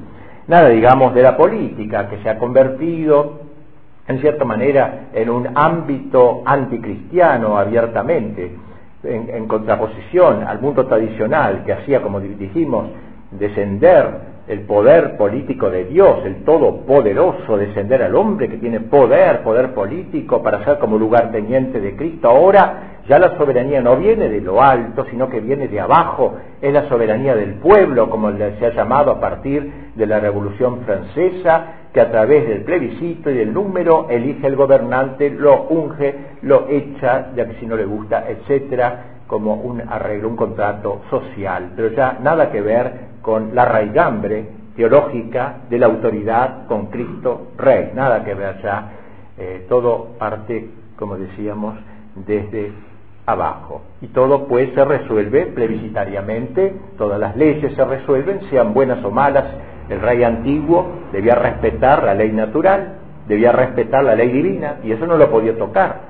Nada, 0.48 0.70
digamos, 0.70 1.14
de 1.14 1.22
la 1.22 1.36
política, 1.36 2.08
que 2.10 2.18
se 2.24 2.30
ha 2.30 2.40
convertido, 2.40 3.42
en 4.08 4.20
cierta 4.22 4.46
manera, 4.46 5.10
en 5.14 5.30
un 5.30 5.50
ámbito 5.56 6.42
anticristiano 6.46 7.58
abiertamente, 7.58 8.56
en, 9.04 9.30
en 9.30 9.48
contraposición 9.48 10.44
al 10.44 10.60
mundo 10.62 10.88
tradicional 10.88 11.64
que 11.66 11.74
hacía, 11.74 12.02
como 12.02 12.22
dijimos, 12.22 12.88
descender 13.32 14.37
el 14.48 14.62
poder 14.62 15.18
político 15.18 15.70
de 15.70 15.86
Dios, 15.86 16.20
el 16.26 16.46
todopoderoso, 16.46 17.58
descender 17.58 18.02
al 18.02 18.16
hombre 18.16 18.48
que 18.48 18.58
tiene 18.58 18.80
poder, 18.80 19.44
poder 19.44 19.74
político 19.74 20.42
para 20.42 20.64
ser 20.64 20.80
como 20.80 20.98
lugar 20.98 21.32
teniente 21.32 21.82
de 21.82 21.96
Cristo. 21.98 22.30
Ahora 22.30 23.02
ya 23.10 23.20
la 23.20 23.38
soberanía 23.38 23.82
no 23.82 23.98
viene 23.98 24.30
de 24.30 24.42
lo 24.42 24.62
alto, 24.62 25.06
sino 25.10 25.30
que 25.30 25.42
viene 25.42 25.68
de 25.68 25.80
abajo, 25.80 26.36
es 26.62 26.74
la 26.74 26.88
soberanía 26.90 27.36
del 27.36 27.56
pueblo, 27.56 28.10
como 28.10 28.32
se 28.38 28.66
ha 28.66 28.74
llamado 28.74 29.12
a 29.12 29.20
partir 29.20 29.92
de 29.96 30.06
la 30.06 30.20
Revolución 30.20 30.82
Francesa, 30.86 31.66
que 31.94 32.02
a 32.02 32.12
través 32.12 32.48
del 32.48 32.64
plebiscito 32.64 33.30
y 33.30 33.36
del 33.36 33.54
número 33.54 34.08
elige 34.10 34.48
el 34.48 34.56
gobernante, 34.56 35.30
lo 35.30 35.64
unge, 35.64 36.16
lo 36.42 36.68
echa, 36.70 37.32
ya 37.36 37.48
que 37.48 37.60
si 37.60 37.66
no 37.66 37.76
le 37.76 37.86
gusta, 37.86 38.26
etcétera, 38.30 39.17
como 39.28 39.56
un 39.56 39.82
arreglo, 39.82 40.30
un 40.30 40.36
contrato 40.36 41.02
social, 41.10 41.74
pero 41.76 41.90
ya 41.90 42.18
nada 42.22 42.50
que 42.50 42.62
ver 42.62 42.92
con 43.22 43.54
la 43.54 43.66
raigambre 43.66 44.46
teológica 44.76 45.58
de 45.70 45.80
la 45.80 45.88
autoridad 45.88 46.66
con 46.68 46.88
Cristo 46.88 47.50
Rey. 47.58 47.92
Nada 47.94 48.24
que 48.24 48.34
ver 48.34 48.62
ya, 48.62 48.92
eh, 49.38 49.66
todo 49.68 50.16
parte, 50.18 50.70
como 50.96 51.18
decíamos, 51.18 51.76
desde 52.16 52.72
abajo. 53.26 53.82
Y 54.02 54.08
todo 54.08 54.48
pues 54.48 54.74
se 54.74 54.86
resuelve 54.86 55.48
plebiscitariamente, 55.48 56.74
todas 56.98 57.20
las 57.20 57.36
leyes 57.36 57.74
se 57.76 57.84
resuelven, 57.84 58.42
sean 58.50 58.74
buenas 58.74 59.04
o 59.04 59.12
malas. 59.12 59.46
El 59.90 60.00
rey 60.00 60.24
antiguo 60.24 60.88
debía 61.12 61.36
respetar 61.36 62.04
la 62.04 62.14
ley 62.14 62.32
natural, 62.32 63.00
debía 63.28 63.52
respetar 63.52 64.04
la 64.04 64.16
ley 64.16 64.30
divina, 64.32 64.78
y 64.84 64.92
eso 64.92 65.06
no 65.06 65.18
lo 65.18 65.30
podía 65.30 65.58
tocar 65.58 66.07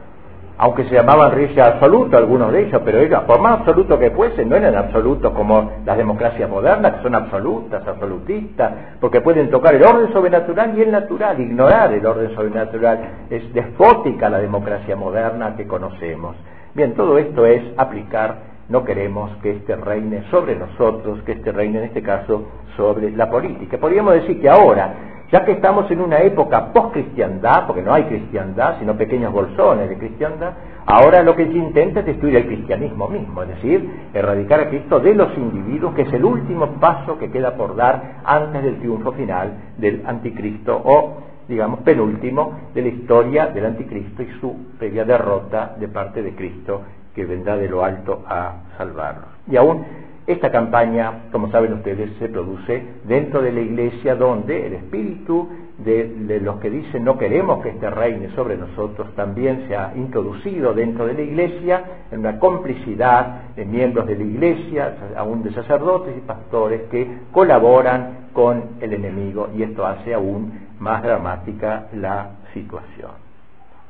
aunque 0.60 0.86
se 0.86 0.96
llamaban 0.96 1.32
reyes 1.32 1.58
absolutos 1.58 2.14
algunos 2.16 2.52
de 2.52 2.68
ellos, 2.68 2.82
pero 2.84 3.00
ellos, 3.00 3.22
por 3.24 3.40
más 3.40 3.60
absolutos 3.60 4.00
que 4.00 4.10
fuesen, 4.12 4.50
no 4.50 4.56
eran 4.56 4.76
absolutos 4.76 5.32
como 5.34 5.72
las 5.86 5.98
democracias 5.98 6.50
modernas, 6.50 6.96
que 6.96 7.04
son 7.04 7.14
absolutas, 7.14 7.88
absolutistas, 7.88 8.74
porque 9.00 9.22
pueden 9.22 9.52
tocar 9.52 9.76
el 9.76 9.84
orden 9.84 10.12
sobrenatural 10.12 10.78
y 10.78 10.82
el 10.82 10.92
natural, 10.92 11.40
ignorar 11.40 11.94
el 11.94 12.06
orden 12.06 12.34
sobrenatural. 12.34 13.00
Es 13.30 13.54
despótica 13.54 14.30
la 14.30 14.40
democracia 14.40 14.96
moderna 14.96 15.56
que 15.56 15.68
conocemos. 15.68 16.36
Bien, 16.74 16.96
todo 16.96 17.18
esto 17.20 17.46
es 17.46 17.62
aplicar, 17.78 18.58
no 18.70 18.84
queremos 18.84 19.32
que 19.44 19.52
este 19.52 19.76
reine 19.76 20.24
sobre 20.32 20.56
nosotros, 20.56 21.22
que 21.24 21.34
este 21.34 21.52
reine 21.52 21.80
en 21.80 21.86
este 21.86 22.02
caso 22.02 22.48
sobre 22.76 23.12
la 23.12 23.30
política. 23.30 23.78
Podríamos 23.78 24.16
decir 24.16 24.42
que 24.42 24.50
ahora 24.50 25.17
ya 25.32 25.44
que 25.44 25.54
estamos 25.54 25.90
en 25.92 26.02
una 26.02 26.20
época 26.20 26.72
post-cristiandad, 26.72 27.68
porque 27.68 27.82
no 27.82 27.94
hay 27.94 28.04
cristiandad, 28.04 28.80
sino 28.80 28.96
pequeños 28.96 29.34
bolsones 29.34 29.90
de 29.90 29.98
cristiandad, 29.98 30.54
ahora 30.86 31.22
lo 31.22 31.36
que 31.36 31.46
se 31.46 31.54
intenta 31.54 32.00
es 32.00 32.06
destruir 32.06 32.38
el 32.38 32.48
cristianismo 32.48 33.10
mismo, 33.10 33.44
es 33.44 33.50
decir, 33.50 33.90
erradicar 34.14 34.62
a 34.62 34.70
Cristo 34.70 35.00
de 35.00 35.14
los 35.14 35.38
individuos, 35.38 35.94
que 35.96 36.04
es 36.04 36.14
el 36.14 36.24
último 36.24 36.68
paso 36.80 37.18
que 37.18 37.30
queda 37.30 37.56
por 37.56 37.76
dar 37.76 38.22
antes 38.24 38.64
del 38.64 38.80
triunfo 38.80 39.12
final 39.12 39.54
del 39.78 40.04
anticristo 40.06 40.82
o, 40.84 41.18
digamos, 41.48 41.82
penúltimo 41.82 42.60
de 42.74 42.82
la 42.82 42.88
historia 42.88 43.48
del 43.48 43.66
anticristo 43.66 44.24
y 44.24 44.32
su 44.40 44.56
previa 44.80 45.04
derrota 45.04 45.76
de 45.78 45.90
parte 45.90 46.22
de 46.22 46.36
Cristo 46.36 46.84
que 47.14 47.26
vendrá 47.26 47.58
de 47.58 47.68
lo 47.68 47.84
alto 47.84 48.24
a 48.28 48.54
salvarnos. 48.78 49.30
Y 49.48 49.58
aún 49.58 50.07
esta 50.28 50.52
campaña, 50.52 51.30
como 51.32 51.50
saben 51.52 51.72
ustedes, 51.72 52.12
se 52.20 52.28
produce 52.28 52.84
dentro 53.06 53.42
de 53.42 53.54
la 53.54 53.62
iglesia 53.62 54.14
donde 54.16 54.68
el 54.68 54.74
espíritu 54.74 55.48
de, 55.78 56.42
los 56.42 56.60
que 56.60 56.70
dicen 56.70 57.06
no 57.06 57.18
queremos 57.18 57.64
que 57.64 57.70
este 57.70 57.90
reine 57.90 58.32
sobre 58.36 58.58
nosotros 58.58 59.16
también 59.16 59.66
se 59.70 59.76
ha 59.78 59.94
introducido 59.96 60.74
dentro 60.74 61.06
de 61.06 61.14
la 61.14 61.22
iglesia 61.22 61.84
en 62.12 62.20
una 62.20 62.40
complicidad 62.40 63.54
de 63.56 63.64
miembros 63.64 64.06
de 64.06 64.18
la 64.18 64.24
iglesia, 64.24 64.98
aún 65.16 65.44
de 65.44 65.54
sacerdotes 65.54 66.18
y 66.18 66.22
pastores 66.22 66.82
que 66.92 67.08
colaboran 67.32 68.28
con 68.34 68.72
el 68.82 68.94
enemigo 68.94 69.48
y 69.56 69.64
esto 69.64 69.86
hace 69.86 70.14
aún 70.14 70.68
más 70.80 71.04
dramática 71.04 71.88
la 71.94 72.32
situación. 72.54 73.12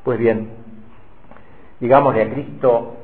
Pues 0.03 0.19
bien, 0.19 0.49
digámosle 1.79 2.21
a 2.21 2.29
Cristo 2.29 2.97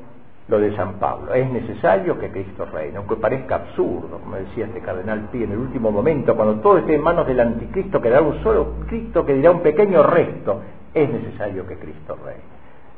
lo 0.48 0.58
de 0.58 0.76
San 0.76 0.94
Pablo. 0.94 1.32
Es 1.34 1.50
necesario 1.50 2.18
que 2.18 2.30
Cristo 2.30 2.66
reine, 2.66 2.98
aunque 2.98 3.16
parezca 3.16 3.56
absurdo, 3.56 4.18
como 4.22 4.36
decía 4.36 4.66
este 4.66 4.80
cardenal 4.80 5.28
Pi 5.32 5.44
en 5.44 5.52
el 5.52 5.58
último 5.58 5.90
momento, 5.90 6.36
cuando 6.36 6.60
todo 6.60 6.78
esté 6.78 6.94
en 6.94 7.02
manos 7.02 7.26
del 7.26 7.40
anticristo, 7.40 8.00
quedará 8.00 8.22
un 8.22 8.42
solo 8.42 8.74
Cristo 8.86 9.24
que 9.24 9.34
dirá 9.34 9.50
un 9.50 9.60
pequeño 9.60 10.02
resto. 10.02 10.60
Es 10.92 11.08
necesario 11.10 11.66
que 11.66 11.76
Cristo 11.76 12.16
reine. 12.24 12.42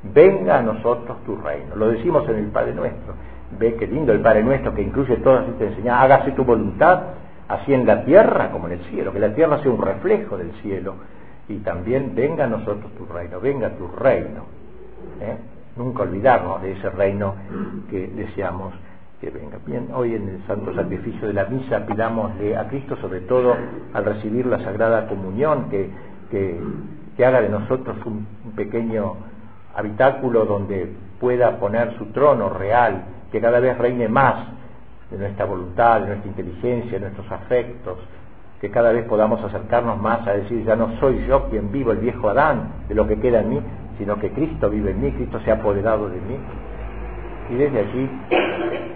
Venga 0.02 0.58
a 0.58 0.62
nosotros 0.62 1.18
tu 1.24 1.36
reino. 1.36 1.74
Lo 1.76 1.88
decimos 1.88 2.28
en 2.28 2.36
el 2.36 2.46
Padre 2.46 2.74
Nuestro. 2.74 3.14
Ve 3.58 3.74
qué 3.76 3.86
lindo 3.86 4.12
el 4.12 4.20
Padre 4.20 4.42
Nuestro 4.42 4.74
que 4.74 4.82
incluye 4.82 5.16
todas 5.18 5.48
estas 5.48 5.68
enseñanzas. 5.68 6.04
Hágase 6.04 6.32
tu 6.32 6.44
voluntad, 6.44 7.00
así 7.48 7.72
en 7.72 7.86
la 7.86 8.04
tierra 8.04 8.50
como 8.50 8.66
en 8.66 8.74
el 8.74 8.84
cielo. 8.86 9.12
Que 9.12 9.20
la 9.20 9.34
tierra 9.34 9.62
sea 9.62 9.70
un 9.70 9.80
reflejo 9.80 10.36
del 10.36 10.52
cielo. 10.62 10.94
Y 11.48 11.58
también 11.58 12.12
venga 12.14 12.44
a 12.44 12.48
nosotros 12.48 12.92
tu 12.98 13.06
reino. 13.06 13.40
Venga 13.40 13.70
tu 13.70 13.88
reino. 13.88 14.44
¿Eh? 15.20 15.36
Nunca 15.76 16.02
olvidarnos 16.02 16.62
de 16.62 16.72
ese 16.72 16.90
reino 16.90 17.34
que 17.90 18.08
deseamos 18.08 18.74
que 19.20 19.30
venga. 19.30 19.58
Bien, 19.64 19.88
hoy 19.94 20.14
en 20.14 20.28
el 20.28 20.46
santo 20.46 20.74
sacrificio 20.74 21.26
de 21.26 21.34
la 21.34 21.46
misa 21.46 21.86
pidámosle 21.86 22.56
a 22.56 22.68
Cristo, 22.68 22.96
sobre 22.96 23.20
todo 23.20 23.56
al 23.94 24.04
recibir 24.04 24.46
la 24.46 24.58
Sagrada 24.62 25.06
Comunión, 25.08 25.70
que, 25.70 25.90
que, 26.30 27.24
haga 27.24 27.40
de 27.40 27.48
nosotros 27.48 27.96
un, 28.04 28.26
pequeño 28.54 29.14
habitáculo 29.74 30.44
donde 30.44 30.92
pueda 31.18 31.58
poner 31.58 31.96
su 31.98 32.06
trono 32.06 32.50
real, 32.50 33.04
que 33.32 33.40
cada 33.40 33.60
vez 33.60 33.76
reine 33.78 34.08
más 34.08 34.48
de 35.10 35.18
nuestra 35.18 35.44
voluntad, 35.44 36.00
de 36.00 36.08
nuestra 36.08 36.28
inteligencia, 36.28 36.92
de 36.92 37.00
nuestros 37.00 37.30
afectos, 37.30 37.98
que 38.60 38.70
cada 38.70 38.92
vez 38.92 39.06
podamos 39.06 39.42
acercarnos 39.42 40.00
más 40.00 40.26
a 40.26 40.32
decir, 40.32 40.64
ya 40.64 40.76
no 40.76 40.98
soy 41.00 41.26
yo 41.26 41.48
quien 41.48 41.70
vivo 41.70 41.92
el 41.92 41.98
viejo 41.98 42.28
Adán, 42.28 42.70
de 42.88 42.94
lo 42.94 43.06
que 43.06 43.18
queda 43.18 43.40
en 43.40 43.48
mí, 43.48 43.60
sino 43.98 44.16
que 44.16 44.30
Cristo 44.30 44.70
vive 44.70 44.90
en 44.90 45.00
mí, 45.00 45.12
Cristo 45.12 45.40
se 45.40 45.50
ha 45.50 45.54
apoderado 45.54 46.08
de 46.08 46.20
mí. 46.20 46.36
Y 47.50 47.54
desde 47.54 47.78
allí, 47.78 48.10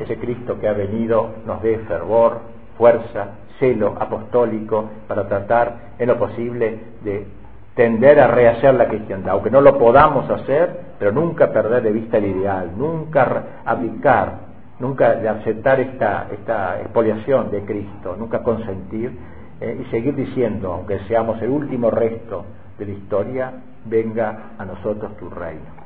ese 0.01 0.17
Cristo 0.19 0.59
que 0.59 0.69
ha 0.69 0.73
venido 0.73 1.31
nos 1.47 1.63
dé 1.63 1.79
fervor, 1.81 2.41
fuerza, 2.77 3.29
celo 3.59 3.97
apostólico 4.01 4.91
para 5.07 5.29
tratar 5.29 5.95
en 5.99 6.09
lo 6.09 6.19
posible 6.19 6.79
de 7.05 7.27
tender 7.75 8.19
a 8.19 8.27
rehacer 8.27 8.75
la 8.75 8.89
cristiandad, 8.89 9.35
aunque 9.35 9.51
no 9.51 9.61
lo 9.61 9.79
podamos 9.79 10.29
hacer, 10.29 10.81
pero 10.99 11.13
nunca 11.13 11.53
perder 11.53 11.83
de 11.83 11.93
vista 11.93 12.19
el 12.19 12.27
ideal, 12.27 12.73
nunca 12.77 13.45
aplicar, 13.65 14.33
nunca 14.81 15.11
aceptar 15.11 15.79
esta, 15.81 16.27
esta 16.33 16.81
expoliación 16.81 17.51
de 17.51 17.63
Cristo, 17.63 18.17
nunca 18.19 18.43
consentir 18.43 19.13
eh, 19.61 19.79
y 19.81 19.91
seguir 19.91 20.15
diciendo, 20.15 20.73
aunque 20.73 20.99
seamos 21.01 21.41
el 21.43 21.51
último 21.51 21.91
resto 21.91 22.45
de 22.79 22.87
la 22.87 22.93
historia, 22.93 23.53
venga 23.85 24.55
a 24.59 24.65
nosotros 24.65 25.17
tu 25.19 25.31
reino. 25.31 25.80